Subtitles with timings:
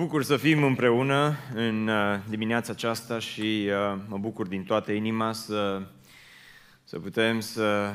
[0.00, 5.32] bucur să fim împreună în uh, dimineața aceasta și uh, mă bucur din toată inima
[5.32, 5.82] să,
[6.84, 7.94] să putem să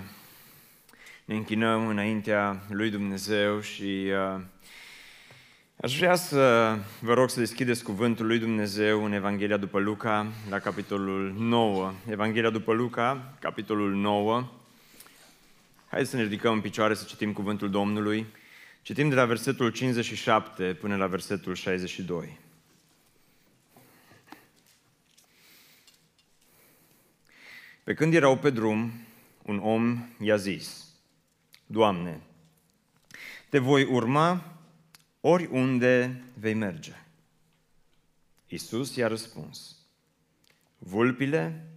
[1.26, 4.42] ne închinăm înaintea lui Dumnezeu și uh,
[5.82, 10.60] aș vrea să vă rog să deschideți cuvântul lui Dumnezeu în Evanghelia după Luca, la
[10.60, 11.94] capitolul 9.
[12.10, 14.44] Evanghelia după Luca, capitolul 9.
[15.88, 18.26] Haideți să ne ridicăm în picioare să citim cuvântul Domnului.
[18.86, 22.40] Citim de la versetul 57 până la versetul 62.
[27.84, 28.92] Pe când erau pe drum,
[29.44, 30.94] un om i-a zis,
[31.66, 32.22] Doamne,
[33.50, 34.60] te voi urma
[35.22, 36.94] oriunde vei merge.
[38.48, 39.76] Iisus i-a răspuns,
[40.78, 41.70] vulpile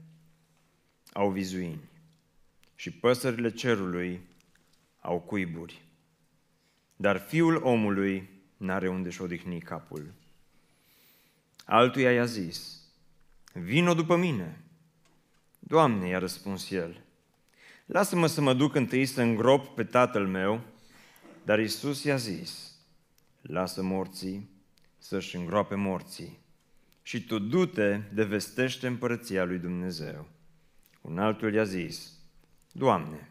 [1.12, 1.88] au vizuini
[2.74, 4.20] și păsările cerului
[5.00, 5.86] au cuiburi
[7.00, 10.12] dar fiul omului n-are unde-și odihni capul.
[11.64, 12.80] Altuia i-a zis,
[13.52, 14.60] vino după mine.
[15.58, 17.00] Doamne, i-a răspuns el,
[17.86, 20.60] lasă-mă să mă duc întâi să îngrop pe tatăl meu,
[21.44, 22.74] dar Isus i-a zis,
[23.40, 24.50] lasă morții
[24.98, 26.38] să-și îngroape morții
[27.02, 30.28] și tu du-te de vestește împărăția lui Dumnezeu.
[31.00, 32.12] Un altul i-a zis,
[32.72, 33.30] Doamne,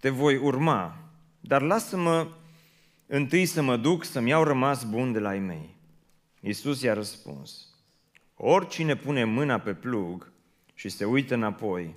[0.00, 0.96] te voi urma,
[1.40, 2.28] dar lasă-mă
[3.14, 5.76] întâi să mă duc să-mi iau rămas bun de la ei mei.
[6.40, 7.66] Iisus i-a răspuns,
[8.36, 10.32] oricine pune mâna pe plug
[10.74, 11.94] și se uită înapoi,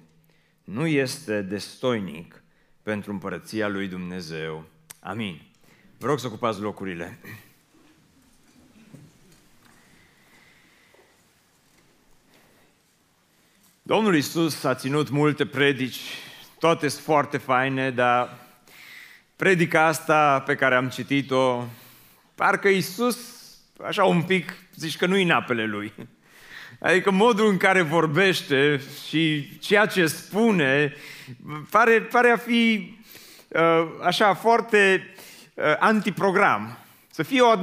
[0.64, 2.44] nu este destoinic
[2.84, 4.66] pentru împărăția lui Dumnezeu.
[5.00, 5.42] Amin.
[5.98, 7.20] Vă rog să ocupați locurile.
[13.82, 16.02] Domnul Isus a ținut multe predici,
[16.60, 18.45] toate sunt foarte faine, dar
[19.36, 21.64] predica asta pe care am citit-o,
[22.36, 23.18] parcă Iisus,
[23.86, 25.94] așa un pic, zici că nu-i în apele lui.
[26.80, 30.94] Adică modul în care vorbește și ceea ce spune
[31.70, 32.94] pare, pare a fi
[33.48, 35.14] uh, așa foarte
[35.54, 36.78] uh, antiprogram.
[37.10, 37.60] Să fie o,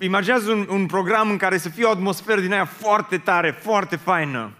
[0.00, 3.96] imaginează un, un program în care să fie o atmosferă din aia foarte tare, foarte
[3.96, 4.52] faină.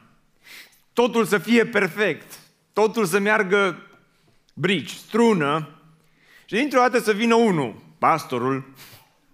[0.93, 2.39] Totul să fie perfect.
[2.73, 3.87] Totul să meargă
[4.55, 5.82] brici, strună,
[6.53, 8.75] și dintr-o dată să vină unul, pastorul,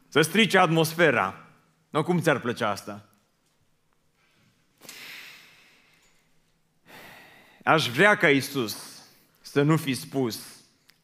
[0.09, 1.47] să strice atmosfera.
[1.91, 3.09] Nu, cum ți-ar plăcea asta?
[7.65, 9.03] Aș vrea ca Isus
[9.41, 10.41] să nu fi spus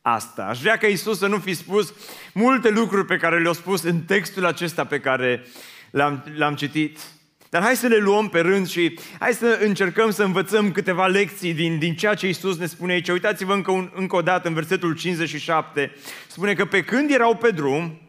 [0.02, 0.44] asta.
[0.44, 1.94] Aș vrea ca Isus să nu fi spus
[2.34, 5.46] multe lucruri pe care le-a spus în textul acesta pe care
[5.90, 6.98] l-am, l-am citit.
[7.54, 11.54] Dar hai să le luăm pe rând și hai să încercăm să învățăm câteva lecții
[11.54, 13.08] din, din ceea ce Isus ne spune aici.
[13.08, 15.94] Uitați-vă încă, un, încă o dată în versetul 57.
[16.26, 18.00] Spune că pe când erau pe drum,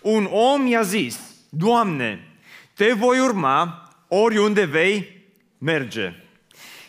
[0.00, 2.28] un om i-a zis, Doamne,
[2.74, 5.24] te voi urma oriunde vei
[5.58, 6.12] merge.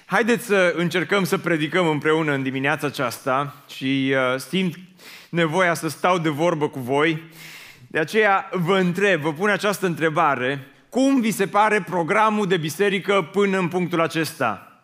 [0.05, 4.75] Haideți să încercăm să predicăm împreună în dimineața aceasta și uh, simt
[5.29, 7.23] nevoia să stau de vorbă cu voi.
[7.87, 13.29] De aceea vă întreb, vă pun această întrebare, cum vi se pare programul de biserică
[13.31, 14.81] până în punctul acesta?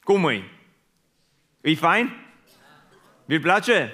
[0.00, 0.50] Cum îi?
[1.60, 2.26] E fain?
[3.24, 3.92] Vi place?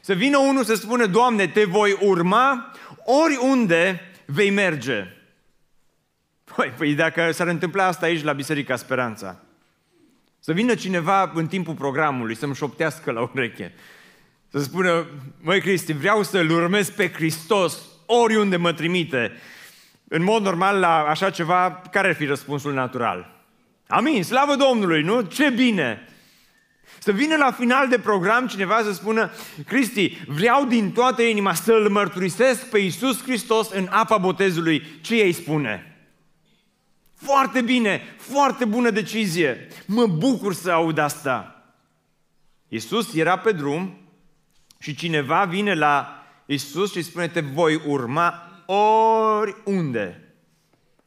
[0.00, 2.72] Să vină unul să spună, Doamne, te voi urma
[3.04, 5.06] oriunde vei merge.
[6.56, 9.42] Păi, păi dacă s-ar întâmpla asta aici la Biserica Speranța,
[10.38, 13.74] să vină cineva în timpul programului să-mi șoptească la ureche,
[14.50, 15.06] să spună,
[15.40, 19.32] măi Cristi, vreau să-L urmez pe Hristos oriunde mă trimite
[20.08, 23.30] în mod normal, la așa ceva, care ar fi răspunsul natural?
[23.86, 25.20] Amin, slavă Domnului, nu?
[25.20, 26.08] Ce bine!
[26.98, 29.30] Să vină la final de program cineva să spună
[29.66, 34.82] Cristi, vreau din toată inima să-L mărturisesc pe Iisus Hristos în apa botezului.
[35.00, 35.96] Ce ei spune?
[37.14, 39.68] Foarte bine, foarte bună decizie.
[39.86, 41.64] Mă bucur să aud asta.
[42.68, 43.98] Iisus era pe drum
[44.78, 50.20] și cineva vine la Iisus și spune, te voi urma oriunde.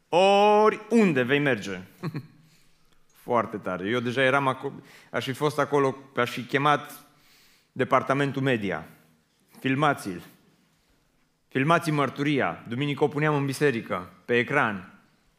[0.10, 1.80] Oriunde vei merge.
[3.24, 3.88] Foarte tare.
[3.88, 4.74] Eu deja eram acolo,
[5.12, 7.06] aș fi fost acolo, aș fi chemat
[7.72, 8.88] departamentul media.
[9.60, 10.22] Filmați-l.
[11.48, 12.64] Filmați mărturia.
[12.68, 14.94] Duminică o puneam în biserică, pe ecran.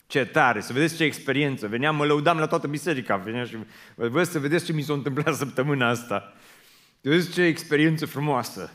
[0.06, 1.68] Ce tare, să vedeți ce experiență.
[1.68, 3.16] Veneam, mă lăudam la toată biserica.
[3.16, 3.56] Veneam și
[3.94, 6.32] vă să vedeți ce mi s-a întâmplat săptămâna asta.
[7.00, 8.72] Să vedeți ce experiență frumoasă.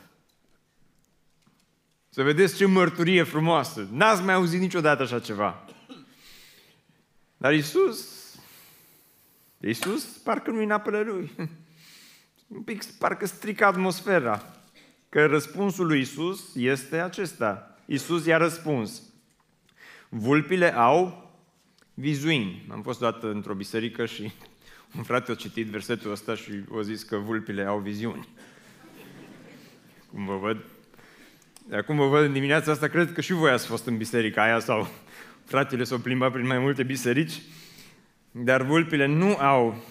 [2.15, 3.87] Să vedeți ce mărturie frumoasă.
[3.91, 5.65] N-ați mai auzit niciodată așa ceva.
[7.37, 8.09] Dar Isus,
[9.59, 11.31] Isus parcă nu-i în apele lui.
[12.55, 14.55] Un pic parcă strică atmosfera.
[15.09, 17.77] Că răspunsul lui Isus este acesta.
[17.85, 19.01] Isus i-a răspuns.
[20.09, 21.31] vulpile au
[21.93, 22.67] vizuini.
[22.71, 24.31] Am fost odată într-o biserică și
[24.97, 28.27] un frate a citit versetul ăsta și a zis că vulpile au viziuni.
[30.11, 30.74] Cum vă văd?
[31.71, 34.59] Acum vă văd în dimineața asta, cred că și voi ați fost în biserica aia
[34.59, 34.87] sau
[35.51, 37.41] fratele s-au plimbat prin mai multe biserici,
[38.31, 39.83] dar vulpile nu au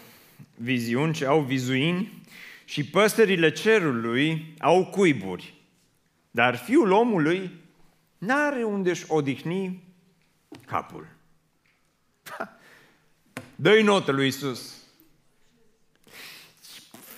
[0.55, 2.23] viziuni, ci au vizuini
[2.65, 5.55] și păsările cerului au cuiburi.
[6.31, 7.51] Dar fiul omului
[8.19, 9.83] n-are unde își odihni
[10.67, 11.07] capul.
[13.57, 14.75] Dă-i notă lui Isus.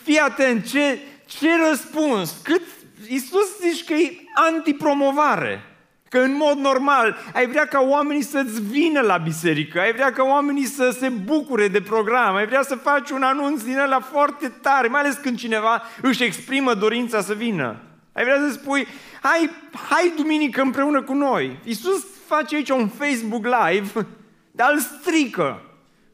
[0.02, 2.62] Fii atent, ce, ce răspuns, cât
[3.08, 5.70] Isus zici că e antipromovare.
[6.08, 10.22] Că în mod normal ai vrea ca oamenii să-ți vină la biserică, ai vrea ca
[10.22, 14.48] oamenii să se bucure de program, ai vrea să faci un anunț din ăla foarte
[14.48, 17.76] tare, mai ales când cineva își exprimă dorința să vină.
[18.12, 18.86] Ai vrea să spui,
[19.22, 19.50] hai,
[19.88, 21.58] hai duminică împreună cu noi.
[21.64, 24.06] Iisus face aici un Facebook Live,
[24.50, 25.62] dar îl strică.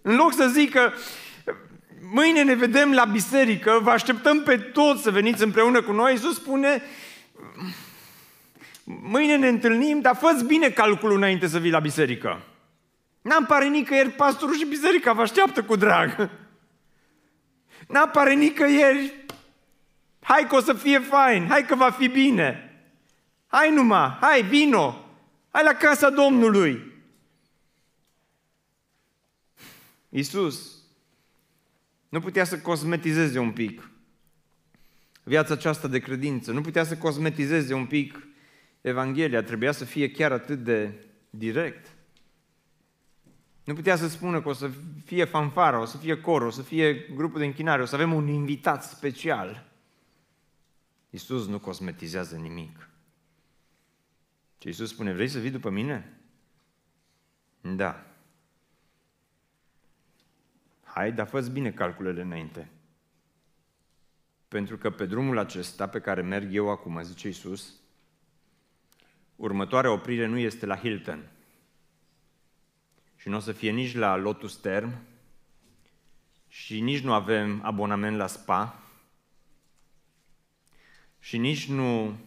[0.03, 0.93] În loc să zică,
[2.11, 6.35] mâine ne vedem la biserică, vă așteptăm pe toți să veniți împreună cu noi, Iisus
[6.35, 6.83] spune,
[8.85, 12.43] mâine ne întâlnim, dar fă bine calculul înainte să vii la biserică.
[13.23, 16.31] N-am pare nicăieri, pastorul și biserica vă așteaptă cu drag.
[17.89, 19.15] N-am pare nicăieri,
[20.21, 22.67] hai că o să fie fain, hai că va fi bine.
[23.47, 25.05] Hai numai, hai, vino,
[25.51, 26.93] hai la casa Domnului.
[30.09, 30.72] Iisus
[32.13, 33.91] nu putea să cosmetizeze un pic
[35.23, 38.27] viața aceasta de credință, nu putea să cosmetizeze un pic
[38.81, 41.95] Evanghelia, trebuia să fie chiar atât de direct.
[43.65, 44.71] Nu putea să spună că o să
[45.05, 48.13] fie fanfară, o să fie cor, o să fie grupul de închinare, o să avem
[48.13, 49.71] un invitat special.
[51.11, 52.89] Iisus nu cosmetizează nimic.
[54.59, 56.21] Și Iisus spune, vrei să vii după mine?
[57.61, 58.07] Da.
[60.95, 62.71] Hai, dar fă bine calculele înainte.
[64.49, 67.75] Pentru că pe drumul acesta pe care merg eu acum, zice Iisus,
[69.37, 71.31] următoarea oprire nu este la Hilton.
[73.17, 74.93] Și nu o să fie nici la Lotus Term,
[76.49, 78.83] și nici nu avem abonament la spa,
[81.19, 82.19] și nici nu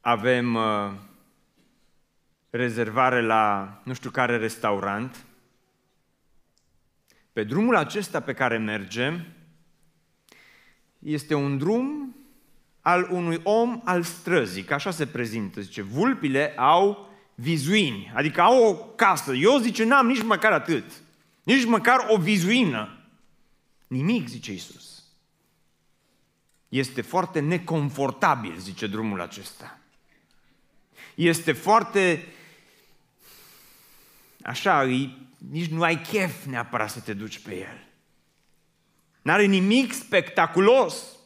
[0.00, 0.92] avem uh,
[2.50, 5.26] rezervare la nu știu care restaurant.
[7.38, 9.26] Pe drumul acesta pe care mergem,
[10.98, 12.16] este un drum
[12.80, 15.60] al unui om al străzii, că așa se prezintă.
[15.60, 19.34] Zice, vulpile au vizuini, adică au o casă.
[19.34, 20.84] Eu, zice, n-am nici măcar atât.
[21.42, 22.98] Nici măcar o vizuină.
[23.86, 25.04] Nimic, zice Isus.
[26.68, 29.78] Este foarte neconfortabil, zice drumul acesta.
[31.14, 32.24] Este foarte,
[34.42, 34.84] așa,
[35.38, 37.86] nici nu ai chef neapărat să te duci pe el.
[39.22, 41.16] N-are nimic spectaculos.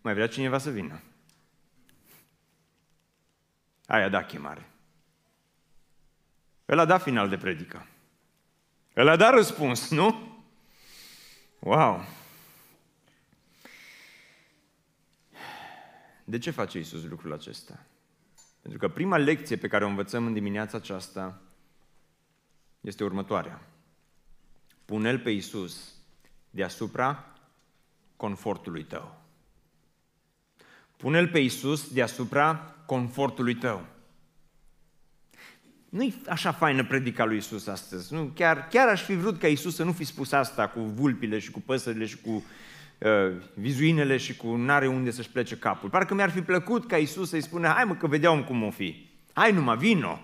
[0.00, 1.02] Mai vrea cineva să vină.
[3.86, 4.70] Aia da chemare.
[6.66, 7.86] El a dat final de predică.
[8.94, 10.36] El a dat răspuns, nu?
[11.58, 12.04] Wow!
[16.24, 17.86] De ce face Isus lucrul acesta?
[18.68, 21.40] Pentru că prima lecție pe care o învățăm în dimineața aceasta
[22.80, 23.62] este următoarea.
[24.84, 25.94] Pune-L pe Isus
[26.50, 27.32] deasupra
[28.16, 29.20] confortului tău.
[30.96, 33.86] Pune-L pe Isus deasupra confortului tău.
[35.88, 38.14] Nu-i așa faină predica lui Isus astăzi.
[38.14, 41.38] Nu, chiar, chiar aș fi vrut ca Isus să nu fi spus asta cu vulpile
[41.38, 42.42] și cu păsările și cu uh,
[43.54, 45.88] vizuinele și cu n-are unde să-și plece capul.
[45.88, 49.06] Parcă mi-ar fi plăcut ca Isus să-i spună, hai mă că vedeam cum o fi.
[49.32, 50.20] Hai numai, vino,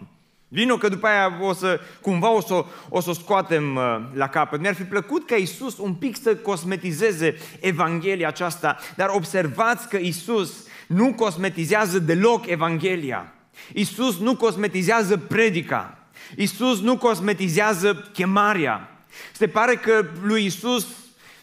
[0.54, 4.28] Vino că după aia o să, cumva o să, o să o scoatem uh, la
[4.28, 4.60] capăt.
[4.60, 10.66] Mi-ar fi plăcut ca Isus un pic să cosmetizeze Evanghelia aceasta, dar observați că Isus
[10.86, 13.32] nu cosmetizează deloc Evanghelia.
[13.72, 15.98] Isus nu cosmetizează predica.
[16.36, 19.04] Isus nu cosmetizează chemarea.
[19.32, 20.86] Se pare că lui Isus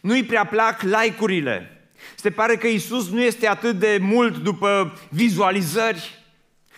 [0.02, 1.76] nu-i prea plac like-urile.
[2.16, 6.20] Se pare că Isus nu este atât de mult după vizualizări.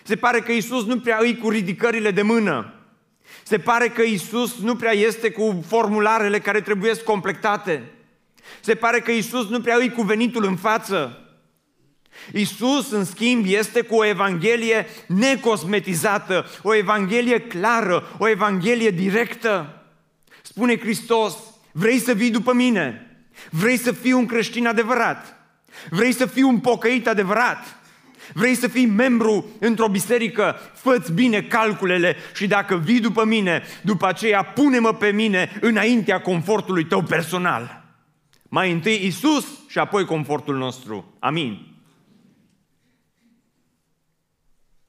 [0.04, 2.74] Se pare că Isus nu prea îi cu ridicările de mână.
[3.44, 7.84] Se pare că Isus nu prea este cu formularele care trebuie completate.
[8.60, 11.18] Se pare că Isus nu prea îi cu venitul în față.
[12.34, 19.84] Isus, în schimb, este cu o evanghelie necosmetizată, o evanghelie clară, o evanghelie directă.
[20.42, 21.38] Spune Hristos,
[21.72, 23.13] vrei să vii după mine?
[23.50, 25.38] Vrei să fii un creștin adevărat?
[25.90, 27.78] Vrei să fii un pocăit adevărat?
[28.34, 30.56] Vrei să fii membru într-o biserică?
[30.74, 36.86] Fă-ți bine calculele și dacă vii după mine, după aceea pune-mă pe mine înaintea confortului
[36.86, 37.84] tău personal.
[38.50, 41.16] Mai întâi Isus și apoi confortul nostru.
[41.20, 41.68] Amin.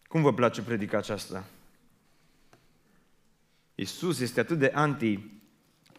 [0.03, 1.45] Cum vă place predica aceasta?
[3.75, 4.71] Isus este atât de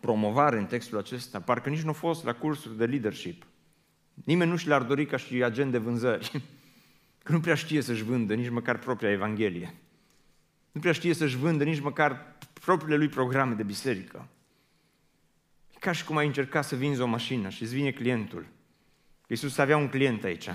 [0.06, 3.46] anti-promovare în textul acesta, parcă nici nu a fost la cursuri de leadership.
[4.14, 6.32] Nimeni nu și l-ar dori ca și agent de vânzări.
[7.24, 9.74] Că nu prea știe să-și vândă nici măcar propria Evanghelie.
[10.72, 14.28] Nu prea știe să-și vândă nici măcar propriile lui programe de biserică.
[15.76, 18.46] E ca și cum ai încerca să vinzi o mașină și îți vine clientul.
[19.28, 20.50] Iisus avea un client aici.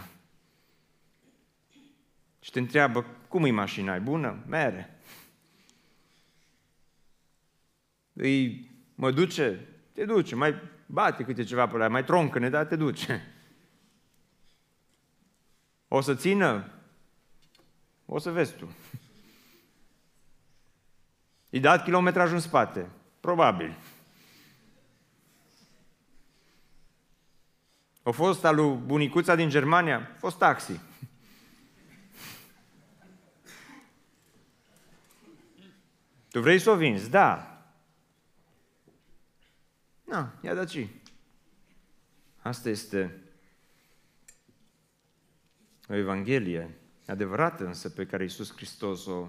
[2.41, 3.95] Și te întreabă, cum e mașina?
[3.95, 4.45] E bună?
[4.47, 4.99] Mere.
[8.13, 8.70] Îi
[9.01, 9.69] mă duce?
[9.93, 10.35] Te duce.
[10.35, 10.55] Mai
[10.87, 13.35] bate câte ceva pe la mai troncă-ne, dar te duce.
[15.89, 16.73] O să țină?
[18.07, 18.75] O să vezi tu.
[21.51, 22.91] I dat kilometrajul în spate?
[23.21, 23.77] Probabil.
[28.03, 29.99] A fost al lui bunicuța din Germania?
[29.99, 30.81] A fost taxi.
[36.31, 37.11] Tu vrei să o vinzi?
[37.11, 37.50] Da.
[40.11, 40.87] Na, ia daci.
[42.43, 43.23] Asta este
[45.89, 46.71] o Evanghelie
[47.07, 49.29] adevărată însă pe care Iisus Hristos o...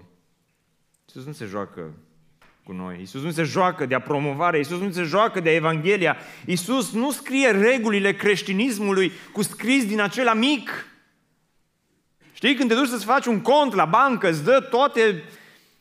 [1.06, 1.92] Iisus nu se joacă
[2.64, 2.98] cu noi.
[2.98, 6.16] Iisus nu se joacă de a promovare, Iisus nu se joacă de a Evanghelia.
[6.46, 10.86] Iisus nu scrie regulile creștinismului cu scris din acela mic.
[12.32, 15.22] Știi, când te duci să-ți faci un cont la bancă, îți dă toate,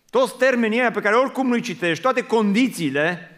[0.09, 3.30] toți termenii aia pe care oricum nu-i citești, toate condițiile, și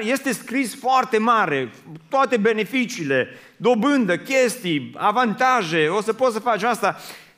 [0.00, 1.72] este scris foarte mare,
[2.08, 6.96] toate beneficiile, dobândă, chestii, avantaje, o să poți să faci asta.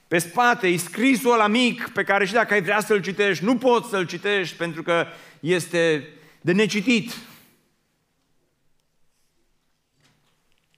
[0.08, 3.56] Pe spate e scrisul la mic pe care și dacă ai vrea să-l citești, nu
[3.56, 5.06] poți să-l citești pentru că
[5.40, 6.08] este
[6.40, 7.16] de necitit.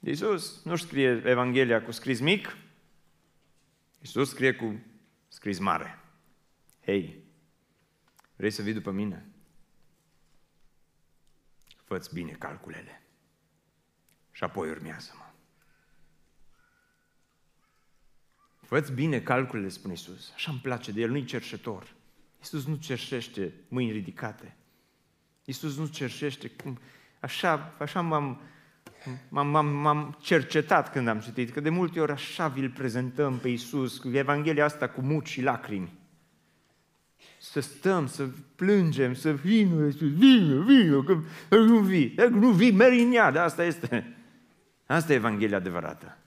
[0.00, 2.56] Iisus nu scrie Evanghelia cu scris mic,
[4.00, 4.74] Iisus scrie cu
[5.28, 5.98] scris mare.
[6.84, 7.16] Hei,
[8.36, 9.26] vrei să vii după mine?
[11.86, 13.02] Fă-ți bine calculele
[14.32, 15.24] și apoi urmează-mă.
[18.62, 20.32] Fă-ți bine calculele, spune Iisus.
[20.34, 21.94] Așa îmi place de El, nu-i cerșetor.
[22.38, 24.56] Iisus nu cerșește mâini ridicate.
[25.44, 26.78] Iisus nu cerșește cum...
[27.20, 28.40] Așa, așa m-am,
[29.28, 33.48] m-am, m-am, m-am cercetat când am citit, că de multe ori așa vi-l prezentăm pe
[33.48, 36.05] Iisus, cu Evanghelia asta cu muci și lacrimi
[37.50, 41.20] să stăm, să plângem, să vină, să vină, vină, că
[41.56, 42.08] nu vii.
[42.08, 44.16] Dacă nu vii, mergi în iad, asta este.
[44.86, 46.18] Asta e Evanghelia adevărată.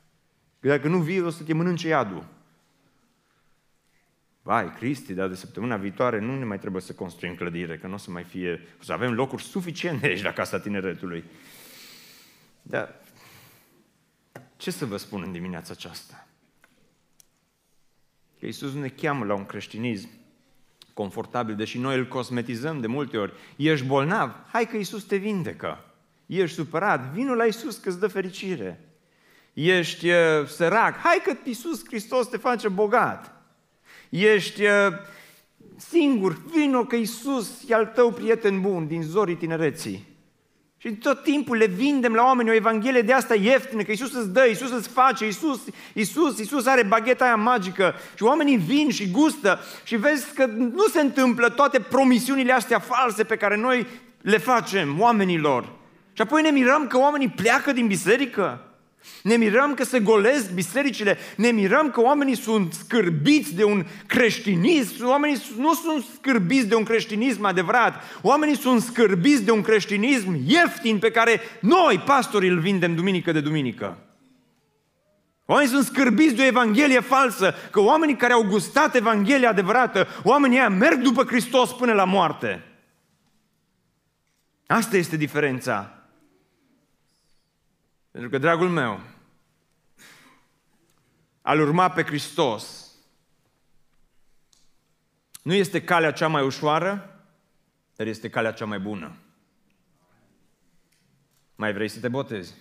[0.60, 2.26] Că dacă nu vii, o să te mănânce iadul.
[4.42, 7.94] Vai, Cristi, dar de săptămâna viitoare nu ne mai trebuie să construim clădire, că nu
[7.94, 8.68] o să mai fie...
[8.80, 11.24] O să avem locuri suficiente aici la Casa Tineretului.
[12.62, 12.96] Dar
[14.58, 16.28] ce să vă spun în dimineața aceasta?
[18.40, 20.19] Că Iisus ne cheamă la un creștinism
[21.00, 23.34] confortabil, deși noi îl cosmetizăm de multe ori.
[23.56, 24.36] Ești bolnav?
[24.52, 25.86] Hai că Iisus te vindecă.
[26.26, 27.12] Ești supărat?
[27.14, 28.90] Vino la Iisus că îți dă fericire.
[29.54, 30.96] Ești uh, sărac?
[30.98, 33.32] Hai că Iisus Hristos te face bogat.
[34.10, 34.94] Ești uh,
[35.76, 36.42] singur?
[36.54, 40.09] Vino că Iisus e al tău prieten bun din zorii tinereții.
[40.82, 44.30] Și tot timpul le vindem la oameni o evanghelie de asta ieftină, că Iisus îți
[44.30, 45.62] dă, Iisus îți face, Iisus,
[45.94, 50.88] Iisus, Iisus are bagheta aia magică și oamenii vin și gustă și vezi că nu
[50.92, 53.88] se întâmplă toate promisiunile astea false pe care noi
[54.22, 55.72] le facem oamenilor.
[56.14, 58.69] Și apoi ne mirăm că oamenii pleacă din biserică.
[59.24, 65.08] Ne mirăm că se golesc bisericile, ne mirăm că oamenii sunt scârbiți de un creștinism,
[65.08, 71.00] oamenii nu sunt scârbiți de un creștinism adevărat, oamenii sunt scârbiți de un creștinism ieftin
[71.00, 73.98] pe care noi, pastorii, îl vindem duminică de duminică.
[75.46, 80.58] Oamenii sunt scârbiți de o Evanghelie falsă, că oamenii care au gustat Evanghelia adevărată, oamenii
[80.58, 82.64] ăia merg după Hristos până la moarte.
[84.68, 85.99] Asta este diferența
[88.12, 89.02] pentru că, dragul meu,
[91.42, 92.88] al urma pe Hristos
[95.42, 97.24] nu este calea cea mai ușoară,
[97.96, 99.16] dar este calea cea mai bună.
[101.56, 102.54] Mai vrei să te botezi?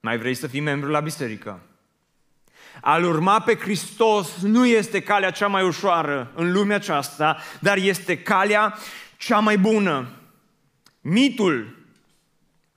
[0.00, 1.60] Mai vrei să fii membru la biserică?
[2.80, 8.22] Al urma pe Hristos nu este calea cea mai ușoară în lumea aceasta, dar este
[8.22, 8.78] calea
[9.16, 10.08] cea mai bună.
[11.00, 11.83] Mitul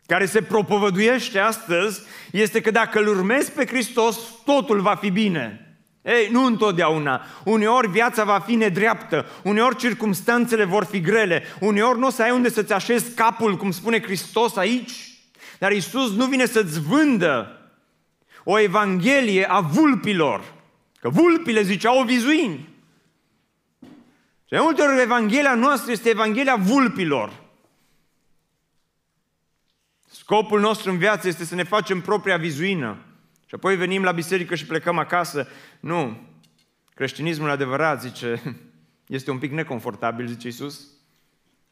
[0.07, 5.61] care se propovăduiește astăzi este că dacă îl urmezi pe Hristos, totul va fi bine.
[6.01, 7.21] Ei, nu întotdeauna.
[7.43, 12.31] Uneori viața va fi nedreaptă, uneori circumstanțele vor fi grele, uneori nu o să ai
[12.31, 14.91] unde să-ți așezi capul, cum spune Hristos aici.
[15.59, 17.51] Dar Isus nu vine să-ți vândă
[18.43, 20.43] o evanghelie a vulpilor.
[20.99, 22.69] Că vulpile ziceau vizuini.
[24.43, 27.31] Și de multe ori Evanghelia noastră este Evanghelia vulpilor.
[30.29, 32.97] Scopul nostru în viață este să ne facem propria vizuină.
[33.45, 35.47] Și apoi venim la biserică și plecăm acasă.
[35.79, 36.27] Nu.
[36.93, 38.41] Creștinismul adevărat, zice,
[39.17, 40.87] este un pic neconfortabil, zice Iisus.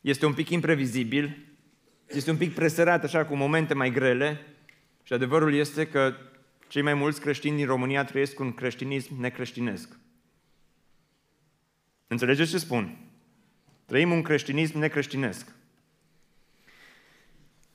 [0.02, 1.38] Este un pic imprevizibil.
[2.08, 4.46] Este un pic presărat așa cu momente mai grele.
[5.04, 6.16] Și adevărul este că
[6.68, 9.90] cei mai mulți creștini din România trăiesc un creștinism necreștinesc.
[12.08, 12.98] Înțelegeți ce spun?
[13.86, 15.55] Trăim un creștinism necreștinesc.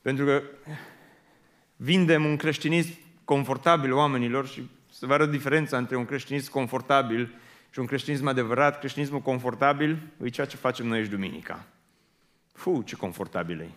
[0.03, 0.43] Pentru că
[1.77, 7.35] vindem un creștinism confortabil oamenilor și să vă arăt diferența între un creștinism confortabil
[7.71, 8.79] și un creștinism adevărat.
[8.79, 11.67] Creștinismul confortabil e ceea ce facem noi aici duminica.
[12.53, 13.71] Fu, ce confortabil e!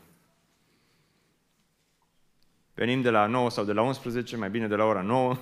[2.73, 5.37] Venim de la 9 sau de la 11, mai bine de la ora 9.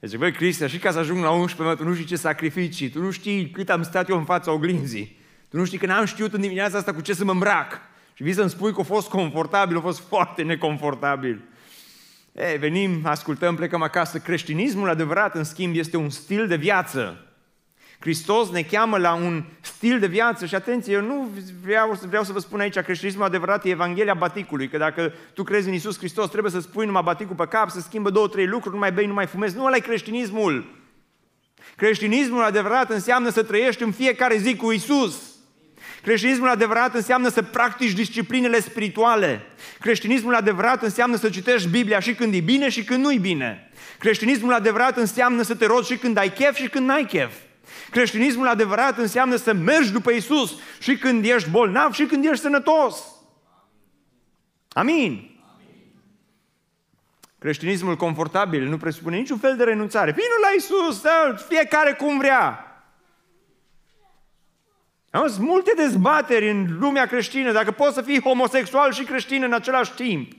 [0.00, 2.88] Deci, băi, Cristian, și ca să ajung la 11, mă, tu nu știi ce sacrificii,
[2.88, 6.04] tu nu știi cât am stat eu în fața oglinzii, tu nu știi că n-am
[6.04, 7.80] știut în dimineața asta cu ce să mă îmbrac.
[8.20, 11.40] Și vii să-mi spui că a fost confortabil, a fost foarte neconfortabil.
[12.32, 14.18] Ei, venim, ascultăm, plecăm acasă.
[14.18, 17.26] Creștinismul adevărat, în schimb, este un stil de viață.
[18.00, 21.28] Hristos ne cheamă la un stil de viață și atenție, eu nu
[21.62, 25.68] vreau, vreau să vă spun aici, creștinismul adevărat e Evanghelia baticului, că dacă tu crezi
[25.68, 28.74] în Isus Hristos, trebuie să spui numai baticul pe cap, să schimbă două, trei lucruri,
[28.74, 29.56] nu mai bei, nu mai fumezi.
[29.56, 30.64] Nu ăla e creștinismul.
[31.76, 35.29] Creștinismul adevărat înseamnă să trăiești în fiecare zi cu Isus.
[36.02, 39.46] Creștinismul adevărat înseamnă să practici disciplinele spirituale.
[39.80, 43.70] Creștinismul adevărat înseamnă să citești Biblia și când e bine și când nu e bine.
[43.98, 47.32] Creștinismul adevărat înseamnă să te rogi și când ai chef și când n-ai chef.
[47.90, 53.04] Creștinismul adevărat înseamnă să mergi după Isus și când ești bolnav și când ești sănătos.
[54.68, 55.30] Amin.
[57.38, 60.10] Creștinismul confortabil nu presupune niciun fel de renunțare.
[60.10, 62.69] Vină la Isus, da, fiecare cum vrea.
[65.10, 69.92] Sunt multe dezbateri în lumea creștină, dacă poți să fii homosexual și creștin în același
[69.92, 70.32] timp.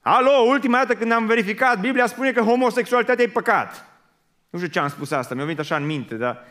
[0.00, 3.84] Alo, ultima dată când am verificat, Biblia spune că homosexualitatea e păcat.
[4.50, 6.44] Nu știu ce am spus asta, mi-a venit așa în minte, dar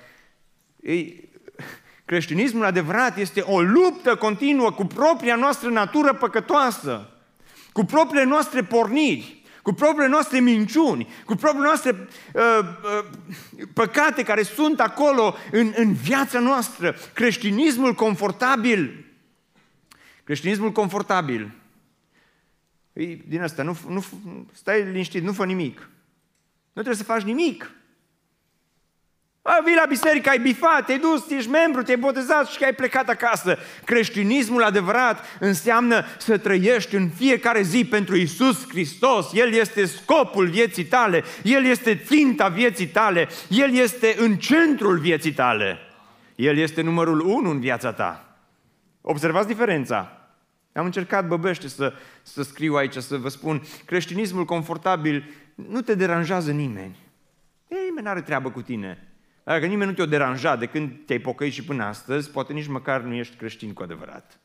[0.81, 1.29] ei,
[2.05, 7.09] creștinismul adevărat este o luptă continuă cu propria noastră natură păcătoasă,
[7.71, 14.43] cu propriile noastre porniri cu propriile noastre minciuni, cu propriile noastre uh, uh, păcate care
[14.43, 16.95] sunt acolo în, în viața noastră.
[17.13, 19.05] Creștinismul confortabil,
[20.23, 21.51] creștinismul confortabil,
[23.27, 24.03] din asta, nu, nu,
[24.51, 25.89] stai liniștit, nu fă nimic.
[26.73, 27.71] Nu trebuie să faci nimic.
[29.41, 33.09] A, vii la biserică, ai bifat, te-ai dus, ești membru, te-ai botezat și ai plecat
[33.09, 33.57] acasă.
[33.85, 39.33] Creștinismul adevărat înseamnă să trăiești în fiecare zi pentru Isus Hristos.
[39.33, 45.33] El este scopul vieții tale, El este ținta vieții tale, El este în centrul vieții
[45.33, 45.77] tale.
[46.35, 48.37] El este numărul unu în viața ta.
[49.01, 50.13] Observați diferența.
[50.73, 56.51] Am încercat băbește să, să scriu aici, să vă spun, creștinismul confortabil nu te deranjează
[56.51, 56.97] nimeni.
[57.67, 59.08] Ei, nimeni nu are treabă cu tine.
[59.49, 63.01] Dacă nimeni nu te-a deranjat de când te-ai pocăit și până astăzi, poate nici măcar
[63.01, 64.39] nu ești creștin cu adevărat.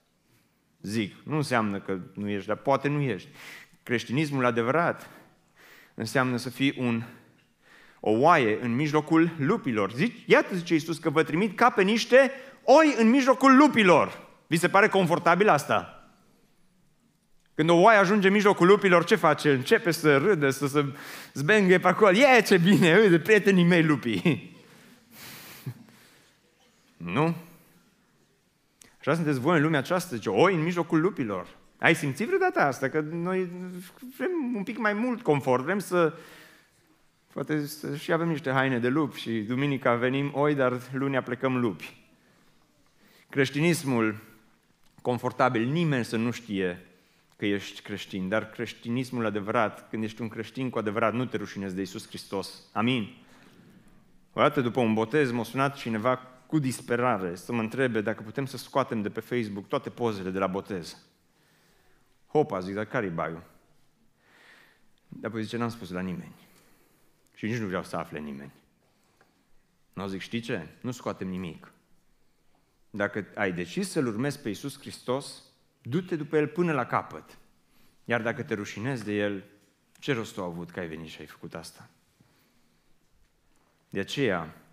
[0.81, 3.29] Zic, nu înseamnă că nu ești, dar poate nu ești.
[3.83, 5.11] Creștinismul adevărat
[5.95, 7.03] înseamnă să fii un,
[8.01, 9.93] o oaie în mijlocul lupilor.
[9.93, 12.31] Zici, iată, zice Iisus, că vă trimit ca pe niște
[12.63, 14.29] oi în mijlocul lupilor.
[14.47, 16.09] Vi se pare confortabil asta?
[17.55, 19.51] Când o oaie ajunge în mijlocul lupilor, ce face?
[19.51, 20.85] Începe să râde, să se
[21.33, 22.17] zbenghe pe acolo.
[22.17, 24.54] E, ce bine, uite, prietenii mei lupii.
[27.05, 27.35] Nu?
[28.99, 31.47] Așa sunteți voi în lumea aceasta, zice, oi în mijlocul lupilor.
[31.79, 32.89] Ai simțit vreodată asta?
[32.89, 33.51] Că noi
[34.17, 36.13] vrem un pic mai mult confort, vrem să
[37.35, 41.61] Poate să și avem niște haine de lupi și duminica venim oi, dar lunea plecăm
[41.61, 41.97] lupi.
[43.29, 44.17] Creștinismul
[45.03, 46.87] confortabil, nimeni să nu știe
[47.37, 51.75] că ești creștin, dar creștinismul adevărat, când ești un creștin cu adevărat, nu te rușinezi
[51.75, 52.63] de Isus Hristos.
[52.73, 53.15] Amin.
[54.33, 56.21] O dată după un botez m-a sunat cineva
[56.55, 60.39] cu disperare să mă întrebe dacă putem să scoatem de pe Facebook toate pozele de
[60.39, 60.97] la botez.
[62.27, 63.43] Hopa, zic, dar care-i baiul?
[65.09, 66.35] Dar apoi zice, n-am spus la nimeni.
[67.35, 68.53] Și nici nu vreau să afle nimeni.
[69.93, 70.69] Nu zic, știi ce?
[70.81, 71.73] Nu scoatem nimic.
[72.91, 75.43] Dacă ai decis să-L urmezi pe Iisus Hristos,
[75.83, 77.39] du-te după El până la capăt.
[78.05, 79.45] Iar dacă te rușinezi de el,
[79.99, 81.89] ce rost a avut că ai venit și ai făcut asta?
[83.89, 84.64] De aceea,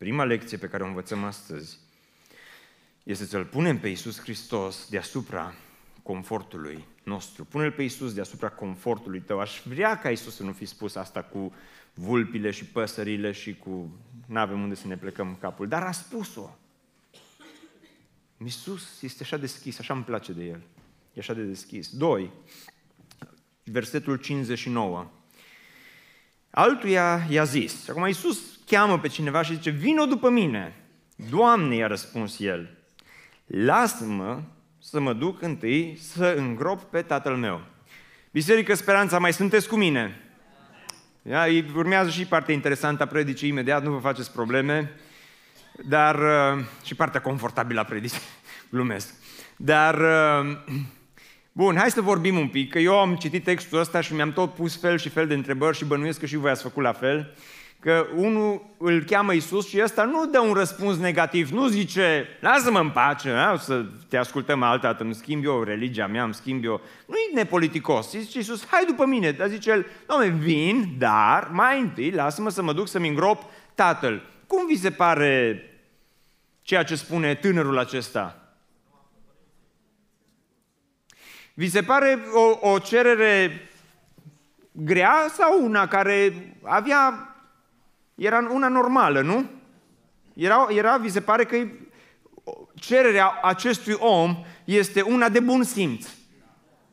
[0.00, 1.78] prima lecție pe care o învățăm astăzi
[3.02, 5.54] este să-L punem pe Iisus Hristos deasupra
[6.02, 7.44] confortului nostru.
[7.44, 9.40] Pune-L pe Iisus deasupra confortului tău.
[9.40, 11.54] Aș vrea ca Iisus să nu fi spus asta cu
[11.94, 16.56] vulpile și păsările și cu n-avem unde să ne plecăm capul, dar a spus-o.
[18.36, 20.62] Iisus este așa deschis, așa îmi place de El.
[21.12, 21.88] E așa de deschis.
[21.88, 22.30] Doi,
[23.64, 25.10] versetul 59.
[26.50, 30.74] Altuia i-a zis, acum Iisus cheamă pe cineva și zice, vino după mine.
[31.30, 32.78] Doamne, i-a răspuns el,
[33.46, 34.42] lasă-mă
[34.78, 37.60] să mă duc întâi să îngrop pe tatăl meu.
[38.30, 40.20] Biserică Speranța, mai sunteți cu mine?
[41.22, 44.90] Ia, urmează și partea interesantă a predicii imediat, nu vă faceți probleme,
[45.88, 48.20] dar uh, și partea confortabilă a predicii,
[48.70, 49.14] glumesc.
[49.56, 50.56] Dar, uh,
[51.52, 54.54] bun, hai să vorbim un pic, că eu am citit textul ăsta și mi-am tot
[54.54, 57.34] pus fel și fel de întrebări și bănuiesc că și voi ați făcut la fel
[57.80, 62.78] că unul îl cheamă Isus și ăsta nu dă un răspuns negativ, nu zice, lasă-mă
[62.78, 63.56] în pace, a?
[63.56, 66.80] să te ascultăm altă dată, îmi schimb eu religia mea, îmi schimb eu.
[67.06, 71.80] Nu e nepoliticos, zice Isus, hai după mine, dar zice el, domne, vin, dar mai
[71.80, 73.42] întâi lasă-mă să mă duc să-mi îngrop
[73.74, 74.22] tatăl.
[74.46, 75.62] Cum vi se pare
[76.62, 78.54] ceea ce spune tânărul acesta?
[81.54, 83.68] Vi se pare o, o cerere
[84.72, 87.29] grea sau una care avea
[88.20, 89.50] era una normală, nu?
[90.34, 91.56] Era, era, vi se pare că
[92.74, 96.06] cererea acestui om este una de bun simț.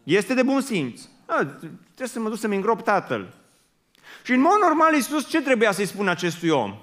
[0.03, 1.01] Este de bun simț.
[1.25, 3.33] A, trebuie să mă duc să-mi îngrop tatăl.
[4.23, 6.77] Și în mod normal Iisus ce trebuia să-i spună acestui om?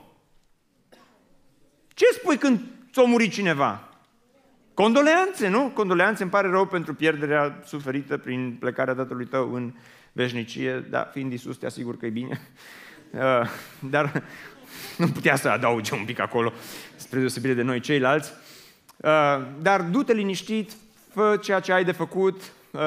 [1.88, 2.61] Ce spui când
[2.92, 3.88] ți-a murit cineva?
[4.74, 5.70] Condoleanțe, nu?
[5.74, 9.74] Condoleanțe, îmi pare rău pentru pierderea suferită prin plecarea tatălui tău în
[10.12, 12.40] veșnicie, dar fiind Iisus te asigur că e bine.
[13.14, 13.48] Uh,
[13.79, 14.22] dar
[14.98, 16.53] nu putea să adauge un pic acolo,
[16.96, 18.33] spre deosebire de noi ceilalți.
[18.96, 19.11] Uh,
[19.61, 20.72] dar du-te liniștit,
[21.12, 22.81] fă ceea ce ai de făcut, uh,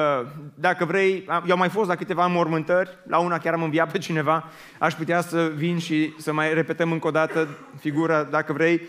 [0.54, 3.98] dacă vrei, eu am mai fost la câteva mormântări, la una chiar am înviat pe
[3.98, 4.44] cineva,
[4.78, 8.80] aș putea să vin și să mai repetăm încă o dată figura, dacă vrei.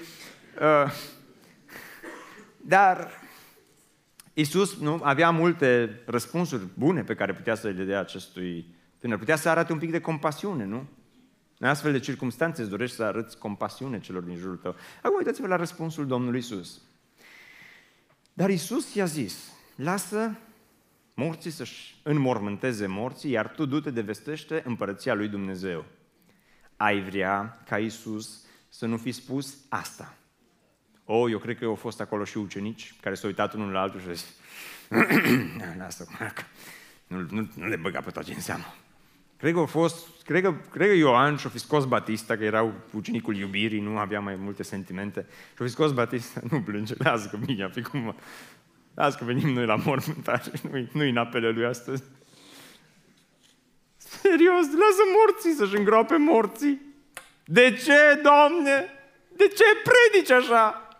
[2.57, 3.09] Dar
[4.33, 8.65] Isus nu, avea multe răspunsuri bune pe care putea să le dea acestui
[8.99, 9.17] tânăr.
[9.17, 10.87] Putea să arate un pic de compasiune, nu?
[11.61, 14.75] În astfel de circunstanțe îți dorești să arăți compasiune celor din jurul tău.
[15.01, 16.81] Acum uitați-vă la răspunsul Domnului Isus.
[18.33, 20.37] Dar Isus i-a zis, lasă
[21.13, 25.85] morții să-și înmormânteze morții, iar tu du-te de vestește împărăția lui Dumnezeu.
[26.77, 30.17] Ai vrea ca Isus să nu fi spus asta.
[31.05, 33.81] O, oh, eu cred că au fost acolo și ucenici care s-au uitat unul la
[33.81, 34.35] altul și au zis,
[35.77, 36.07] lasă,
[37.07, 38.73] nu, nu, nu le băga pe toate în seamă.
[39.39, 42.73] Cred că a fost, cred că, cred că Ioan și-a fi scos Batista, că era
[42.91, 45.25] ucenicul iubirii, nu avea mai multe sentimente.
[45.55, 48.15] Și-a fi scos Batista, nu plânge, lasă că bine, fi cum
[48.93, 52.03] Lasă că venim noi la mormântare, nu-i, nu-i în apele lui astăzi.
[53.97, 56.81] Serios, lasă morții să-și îngroape morții.
[57.45, 58.85] De ce, Doamne?
[59.35, 60.97] De ce predici așa?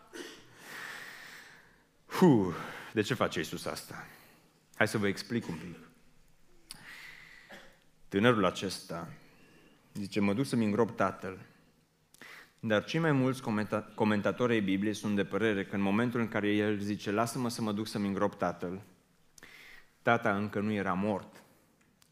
[2.05, 2.55] Huh,
[2.91, 4.07] de ce face Iisus asta?
[4.75, 5.88] Hai să vă explic un pic.
[8.09, 9.07] Tânărul acesta
[9.93, 11.37] zice, mă duc să-mi îngrop tatăl.
[12.59, 16.27] Dar cei mai mulți comenta- comentatori ai Bibliei sunt de părere că în momentul în
[16.27, 18.81] care el zice, lasă-mă să mă duc să-mi îngrop tatăl,
[20.01, 21.43] tata încă nu era mort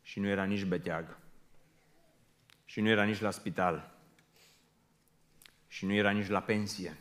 [0.01, 1.17] și nu era nici beteag
[2.65, 3.95] și nu era nici la spital
[5.67, 6.97] și nu era nici la pensie.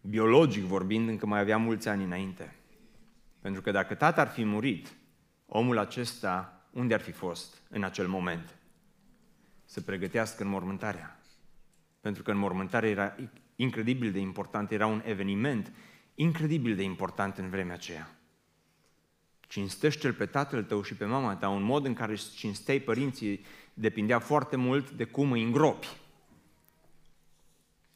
[0.00, 2.54] Biologic vorbind, încă mai avea mulți ani înainte.
[3.40, 4.96] Pentru că dacă tata ar fi murit,
[5.46, 8.56] omul acesta unde ar fi fost în acel moment?
[9.64, 11.20] Să pregătească înmormântarea.
[12.00, 13.14] Pentru că înmormântarea era
[13.56, 15.72] incredibil de important, era un eveniment
[16.14, 18.10] incredibil de important în vremea aceea.
[19.40, 24.18] Cinstește-l pe tatăl tău și pe mama ta, un mod în care cinsteai părinții depindea
[24.18, 25.88] foarte mult de cum îi îngropi.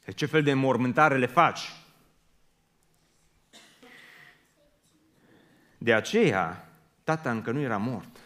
[0.05, 1.59] De ce fel de înmormântare le faci?
[5.77, 6.70] De aceea,
[7.15, 8.17] tata încă nu era mort.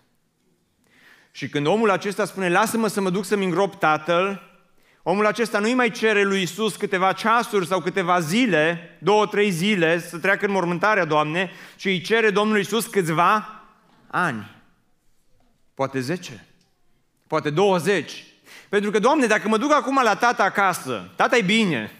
[1.31, 4.41] Și când omul acesta spune, lasă-mă să mă duc să-mi îngrop tatăl,
[5.03, 9.99] omul acesta nu-i mai cere lui Isus câteva ceasuri sau câteva zile, două, trei zile,
[9.99, 13.63] să treacă în mormântarea, Doamne, ci îi cere Domnului Isus câțiva
[14.07, 14.55] ani.
[15.73, 16.45] Poate zece,
[17.27, 18.23] poate douăzeci.
[18.69, 21.91] Pentru că, Doamne, dacă mă duc acum la tata acasă, tata e bine,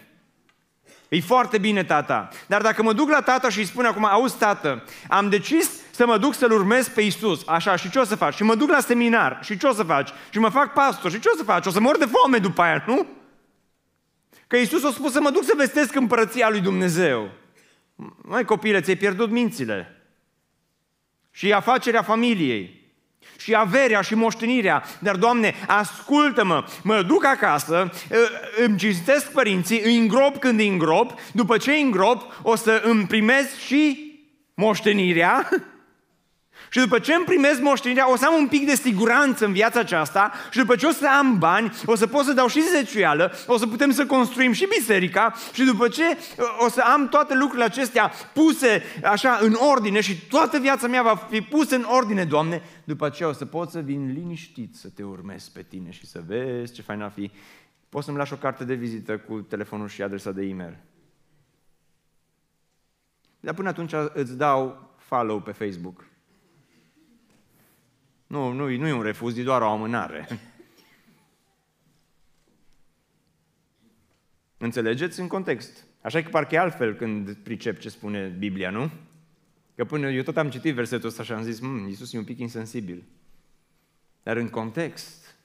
[1.08, 2.28] E foarte bine, tata.
[2.46, 6.06] Dar dacă mă duc la tata și îi spun acum, auzi, tată, am decis să
[6.06, 7.42] mă duc să-L urmez pe Isus.
[7.46, 8.34] Așa, și ce o să faci?
[8.34, 9.38] Și mă duc la seminar.
[9.42, 10.10] Și ce o să faci?
[10.30, 11.10] Și mă fac pastor.
[11.10, 11.66] Și ce o să faci?
[11.66, 13.06] O să mor de foame după aia, nu?
[14.46, 17.30] Că Isus a spus să mă duc să vestesc împărăția lui Dumnezeu.
[18.22, 20.02] Mai copile, ți-ai pierdut mințile.
[21.30, 22.84] Și afacerea familiei.
[23.38, 24.82] Și averea și moștenirea.
[24.98, 27.92] Dar, Doamne, ascultă-mă, mă duc acasă,
[28.64, 33.06] îmi cinstesc părinții, îi îngrop când îi îngrop, după ce îi îngrop, o să îmi
[33.06, 34.12] primesc și
[34.54, 35.48] moștenirea
[36.76, 39.80] Și după ce îmi primesc moștenirea, o să am un pic de siguranță în viața
[39.80, 43.32] aceasta și după ce o să am bani, o să pot să dau și zeciuială,
[43.46, 47.34] o să putem să construim și biserica și după ce uh, o să am toate
[47.34, 52.24] lucrurile acestea puse așa în ordine și toată viața mea va fi pusă în ordine,
[52.24, 56.06] Doamne, după aceea o să pot să vin liniștit să te urmez pe tine și
[56.06, 57.30] să vezi ce fain a fi.
[57.88, 60.76] Poți să-mi lași o carte de vizită cu telefonul și adresa de e-mail.
[63.40, 66.04] Dar până atunci îți dau follow pe Facebook.
[68.26, 70.28] Nu, nu, nu e un refuz, e doar o amânare.
[74.58, 75.86] Înțelegeți în context.
[76.00, 78.90] Așa că parcă e altfel când pricep ce spune Biblia, nu?
[79.74, 82.24] Că până eu tot am citit versetul ăsta și am zis, mmm, Iisus e un
[82.24, 83.04] pic insensibil.
[84.22, 85.36] Dar în context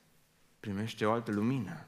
[0.59, 1.85] primește o altă lumină.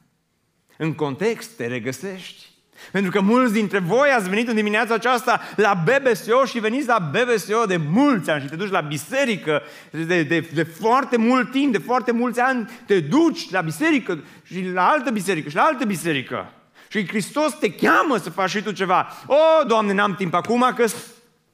[0.77, 2.52] În context te regăsești.
[2.91, 7.11] Pentru că mulți dintre voi ați venit în dimineața aceasta la BBSO și veniți la
[7.11, 11.71] BBSO de mulți ani și te duci la biserică de, de, de foarte mult timp,
[11.71, 15.85] de foarte mulți ani, te duci la biserică și la altă biserică și la altă
[15.85, 16.51] biserică.
[16.87, 19.07] Și Hristos te cheamă să faci și tu ceva.
[19.25, 20.85] O, Doamne, n-am timp acum că